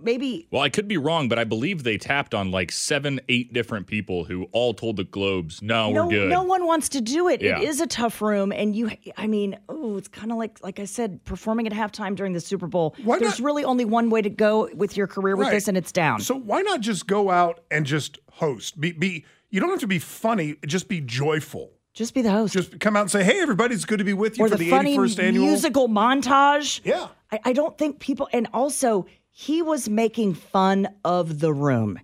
maybe 0.00 0.46
Well, 0.50 0.62
I 0.62 0.68
could 0.68 0.88
be 0.88 0.96
wrong, 0.96 1.28
but 1.28 1.38
I 1.38 1.44
believe 1.44 1.82
they 1.82 1.98
tapped 1.98 2.34
on 2.34 2.50
like 2.50 2.70
seven, 2.72 3.20
eight 3.28 3.52
different 3.52 3.86
people 3.86 4.24
who 4.24 4.44
all 4.52 4.74
told 4.74 4.96
the 4.96 5.04
Globes, 5.04 5.62
no, 5.62 5.90
no, 5.92 6.04
we're 6.04 6.10
good. 6.10 6.28
no 6.30 6.42
one 6.42 6.66
wants 6.66 6.88
to 6.90 7.00
do 7.00 7.28
it. 7.28 7.40
Yeah. 7.42 7.58
It 7.60 7.68
is 7.68 7.80
a 7.80 7.86
tough 7.86 8.20
room, 8.22 8.52
and 8.52 8.74
you. 8.76 8.90
I 9.16 9.26
mean, 9.26 9.58
oh, 9.68 9.96
it's 9.96 10.08
kind 10.08 10.32
of 10.32 10.38
like, 10.38 10.62
like 10.62 10.78
I 10.80 10.84
said, 10.84 11.24
performing 11.24 11.66
at 11.66 11.72
halftime 11.72 12.14
during 12.16 12.32
the 12.32 12.40
Super 12.40 12.66
Bowl. 12.66 12.94
Why 13.04 13.18
There's 13.18 13.38
not- 13.40 13.44
really 13.46 13.64
only 13.64 13.84
one 13.84 14.10
way 14.10 14.22
to 14.22 14.30
go 14.30 14.68
with 14.74 14.96
your 14.96 15.06
career 15.06 15.36
with 15.36 15.46
Right. 15.48 15.52
this, 15.54 15.68
and 15.68 15.76
it's 15.76 15.92
down. 15.92 16.20
So 16.20 16.34
why 16.36 16.62
not 16.62 16.80
just 16.80 17.06
go 17.06 17.30
out 17.30 17.60
and 17.70 17.86
just 17.86 18.18
host? 18.32 18.80
Be 18.80 18.92
be 18.92 19.24
you 19.50 19.60
don't 19.60 19.70
have 19.70 19.80
to 19.80 19.86
be 19.86 19.98
funny, 19.98 20.56
just 20.66 20.88
be 20.88 21.00
joyful. 21.00 21.70
Just 21.94 22.12
be 22.12 22.20
the 22.20 22.30
host. 22.30 22.52
Just 22.52 22.78
come 22.78 22.94
out 22.94 23.02
and 23.02 23.10
say, 23.10 23.24
"Hey, 23.24 23.40
everybody, 23.40 23.74
it's 23.74 23.86
good 23.86 23.98
to 23.98 24.04
be 24.04 24.12
with 24.12 24.36
you 24.36 24.44
or 24.44 24.48
for 24.48 24.56
the, 24.56 24.64
the, 24.64 24.70
funny 24.70 24.96
81st 24.98 25.18
annual." 25.22 25.46
musical 25.46 25.88
montage. 25.88 26.80
Yeah. 26.84 27.08
I, 27.32 27.40
I 27.46 27.52
don't 27.54 27.76
think 27.78 28.00
people, 28.00 28.28
and 28.34 28.48
also 28.52 29.06
he 29.38 29.60
was 29.60 29.86
making 29.86 30.32
fun 30.32 30.88
of 31.04 31.40
the 31.40 31.52
room. 31.52 32.00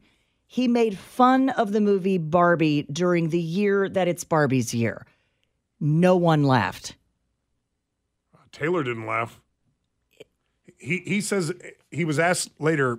He 0.47 0.69
made 0.69 0.99
fun 0.99 1.49
of 1.49 1.73
the 1.73 1.81
movie 1.81 2.19
Barbie 2.19 2.83
during 2.93 3.31
the 3.31 3.41
year 3.41 3.89
that 3.89 4.07
it's 4.07 4.23
Barbie's 4.23 4.75
year. 4.75 5.07
No 5.81 6.15
one 6.15 6.43
laughed. 6.45 6.95
Taylor 8.53 8.85
didn't 8.85 9.07
laugh. 9.07 9.41
He 10.77 10.99
he 11.07 11.23
says 11.23 11.55
he 11.91 12.05
was 12.05 12.19
asked 12.19 12.51
later 12.61 12.99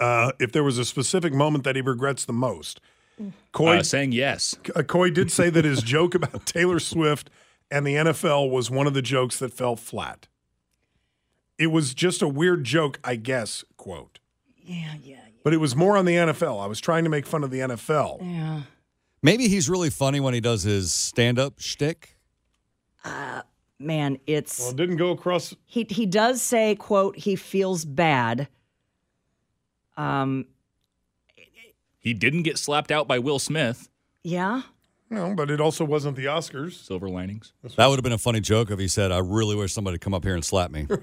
uh, 0.00 0.32
if 0.40 0.50
there 0.52 0.64
was 0.64 0.78
a 0.78 0.84
specific 0.86 1.34
moment 1.34 1.64
that 1.64 1.76
he 1.76 1.82
regrets 1.82 2.24
the 2.24 2.32
most. 2.32 2.80
Koy 3.52 3.80
Uh, 3.80 3.82
saying 3.82 4.12
yes. 4.12 4.54
uh, 4.74 4.82
Koy 4.82 5.10
did 5.10 5.30
say 5.30 5.50
that 5.50 5.66
his 5.66 5.82
joke 5.82 6.14
about 6.14 6.46
Taylor 6.46 6.80
Swift 6.80 7.28
and 7.70 7.86
the 7.86 7.96
NFL 7.96 8.50
was 8.50 8.70
one 8.70 8.86
of 8.86 8.94
the 8.94 9.02
jokes 9.02 9.38
that 9.40 9.52
fell 9.52 9.76
flat. 9.76 10.26
It 11.58 11.68
was 11.68 11.94
just 11.94 12.22
a 12.22 12.28
weird 12.28 12.64
joke, 12.64 12.98
I 13.04 13.16
guess. 13.16 13.64
Quote. 13.76 14.18
Yeah, 14.58 14.94
yeah, 15.02 15.14
yeah. 15.14 15.16
But 15.44 15.54
it 15.54 15.58
was 15.58 15.74
more 15.76 15.96
on 15.96 16.04
the 16.04 16.14
NFL. 16.14 16.60
I 16.62 16.66
was 16.66 16.80
trying 16.80 17.04
to 17.04 17.10
make 17.10 17.26
fun 17.26 17.44
of 17.44 17.50
the 17.50 17.60
NFL. 17.60 18.18
yeah. 18.22 18.62
Maybe 19.22 19.48
he's 19.48 19.68
really 19.68 19.90
funny 19.90 20.20
when 20.20 20.34
he 20.34 20.40
does 20.40 20.62
his 20.62 20.92
stand-up 20.92 21.54
shtick. 21.58 22.16
Uh, 23.04 23.42
man, 23.78 24.18
it's 24.26 24.58
Well, 24.60 24.70
it 24.70 24.76
didn't 24.76 24.96
go 24.98 25.10
across. 25.10 25.54
he 25.64 25.86
he 25.88 26.06
does 26.06 26.42
say 26.42 26.74
quote 26.76 27.16
he 27.16 27.34
feels 27.36 27.84
bad. 27.84 28.48
Um, 29.96 30.46
He 31.98 32.12
didn't 32.14 32.42
get 32.42 32.58
slapped 32.58 32.92
out 32.92 33.08
by 33.08 33.18
Will 33.18 33.38
Smith. 33.38 33.88
yeah. 34.22 34.62
No, 35.08 35.34
but 35.36 35.50
it 35.50 35.60
also 35.60 35.84
wasn't 35.84 36.16
the 36.16 36.24
Oscars. 36.24 36.72
Silver 36.84 37.08
linings. 37.08 37.52
That 37.76 37.86
would 37.86 37.96
have 37.96 38.02
been 38.02 38.12
a 38.12 38.18
funny 38.18 38.40
joke 38.40 38.70
if 38.72 38.78
he 38.78 38.88
said, 38.88 39.12
"I 39.12 39.18
really 39.18 39.54
wish 39.54 39.72
somebody 39.72 39.94
would 39.94 40.00
come 40.00 40.14
up 40.14 40.24
here 40.24 40.34
and 40.34 40.44
slap 40.44 40.70
me." 40.70 40.86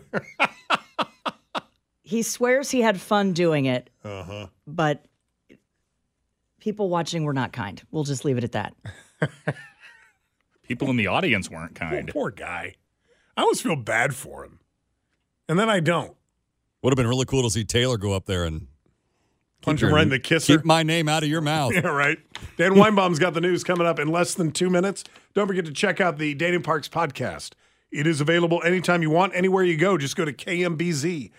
He 2.06 2.22
swears 2.22 2.70
he 2.70 2.82
had 2.82 3.00
fun 3.02 3.34
doing 3.34 3.66
it, 3.66 3.90
Uh 4.04 4.24
huh. 4.24 4.48
but 4.68 5.06
people 6.60 6.90
watching 6.90 7.24
were 7.24 7.34
not 7.34 7.54
kind. 7.54 7.82
We'll 7.92 8.04
just 8.04 8.24
leave 8.26 8.38
it 8.38 8.44
at 8.44 8.52
that. 8.52 8.76
People 10.64 10.90
in 10.90 10.98
the 10.98 11.08
audience 11.08 11.50
weren't 11.50 11.74
kind. 11.76 12.10
Poor 12.10 12.30
guy. 12.30 12.76
I 13.36 13.42
always 13.42 13.62
feel 13.62 13.76
bad 13.76 14.14
for 14.14 14.44
him, 14.46 14.60
and 15.50 15.58
then 15.58 15.70
I 15.70 15.80
don't. 15.80 16.16
Would 16.84 16.92
have 16.92 16.98
been 16.98 17.08
really 17.08 17.26
cool 17.26 17.42
to 17.44 17.50
see 17.50 17.64
Taylor 17.64 17.98
go 17.98 18.14
up 18.14 18.26
there 18.26 18.44
and 18.44 18.68
Punch 19.64 19.82
him 19.82 19.92
right 19.94 20.04
in 20.04 20.10
the 20.10 20.20
kisser. 20.20 20.58
Keep 20.58 20.66
my 20.66 20.84
name 20.84 21.10
out 21.10 21.24
of 21.24 21.30
your 21.30 21.42
mouth. 21.54 21.74
Yeah, 21.74 21.88
right. 21.88 22.20
Dan 22.58 22.72
Weinbaum's 22.76 23.18
got 23.18 23.34
the 23.34 23.42
news 23.42 23.64
coming 23.64 23.88
up 23.88 23.98
in 24.00 24.10
less 24.10 24.36
than 24.36 24.52
two 24.52 24.70
minutes. 24.70 25.04
Don't 25.34 25.48
forget 25.48 25.66
to 25.66 25.72
check 25.74 26.00
out 26.00 26.18
the 26.20 26.36
Dana 26.36 26.56
and 26.58 26.64
Parks 26.64 26.88
podcast. 26.88 27.52
It 27.92 28.06
is 28.06 28.22
available 28.22 28.62
anytime 28.64 29.02
you 29.02 29.10
want, 29.10 29.34
anywhere 29.36 29.64
you 29.64 29.78
go. 29.78 29.98
Just 29.98 30.16
go 30.16 30.26
to 30.26 30.34
kmbz.com. 30.34 31.32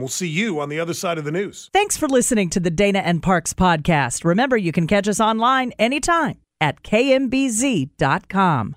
We'll 0.00 0.08
see 0.08 0.28
you 0.28 0.60
on 0.60 0.68
the 0.68 0.78
other 0.80 0.94
side 0.94 1.18
of 1.18 1.24
the 1.24 1.32
news. 1.32 1.70
Thanks 1.72 1.96
for 1.96 2.08
listening 2.08 2.50
to 2.50 2.60
the 2.60 2.70
Dana 2.70 2.98
and 3.00 3.22
Parks 3.22 3.52
podcast. 3.54 4.24
Remember, 4.24 4.56
you 4.56 4.72
can 4.72 4.86
catch 4.86 5.08
us 5.08 5.20
online 5.20 5.72
anytime 5.78 6.38
at 6.60 6.82
kmbz.com. 6.82 8.76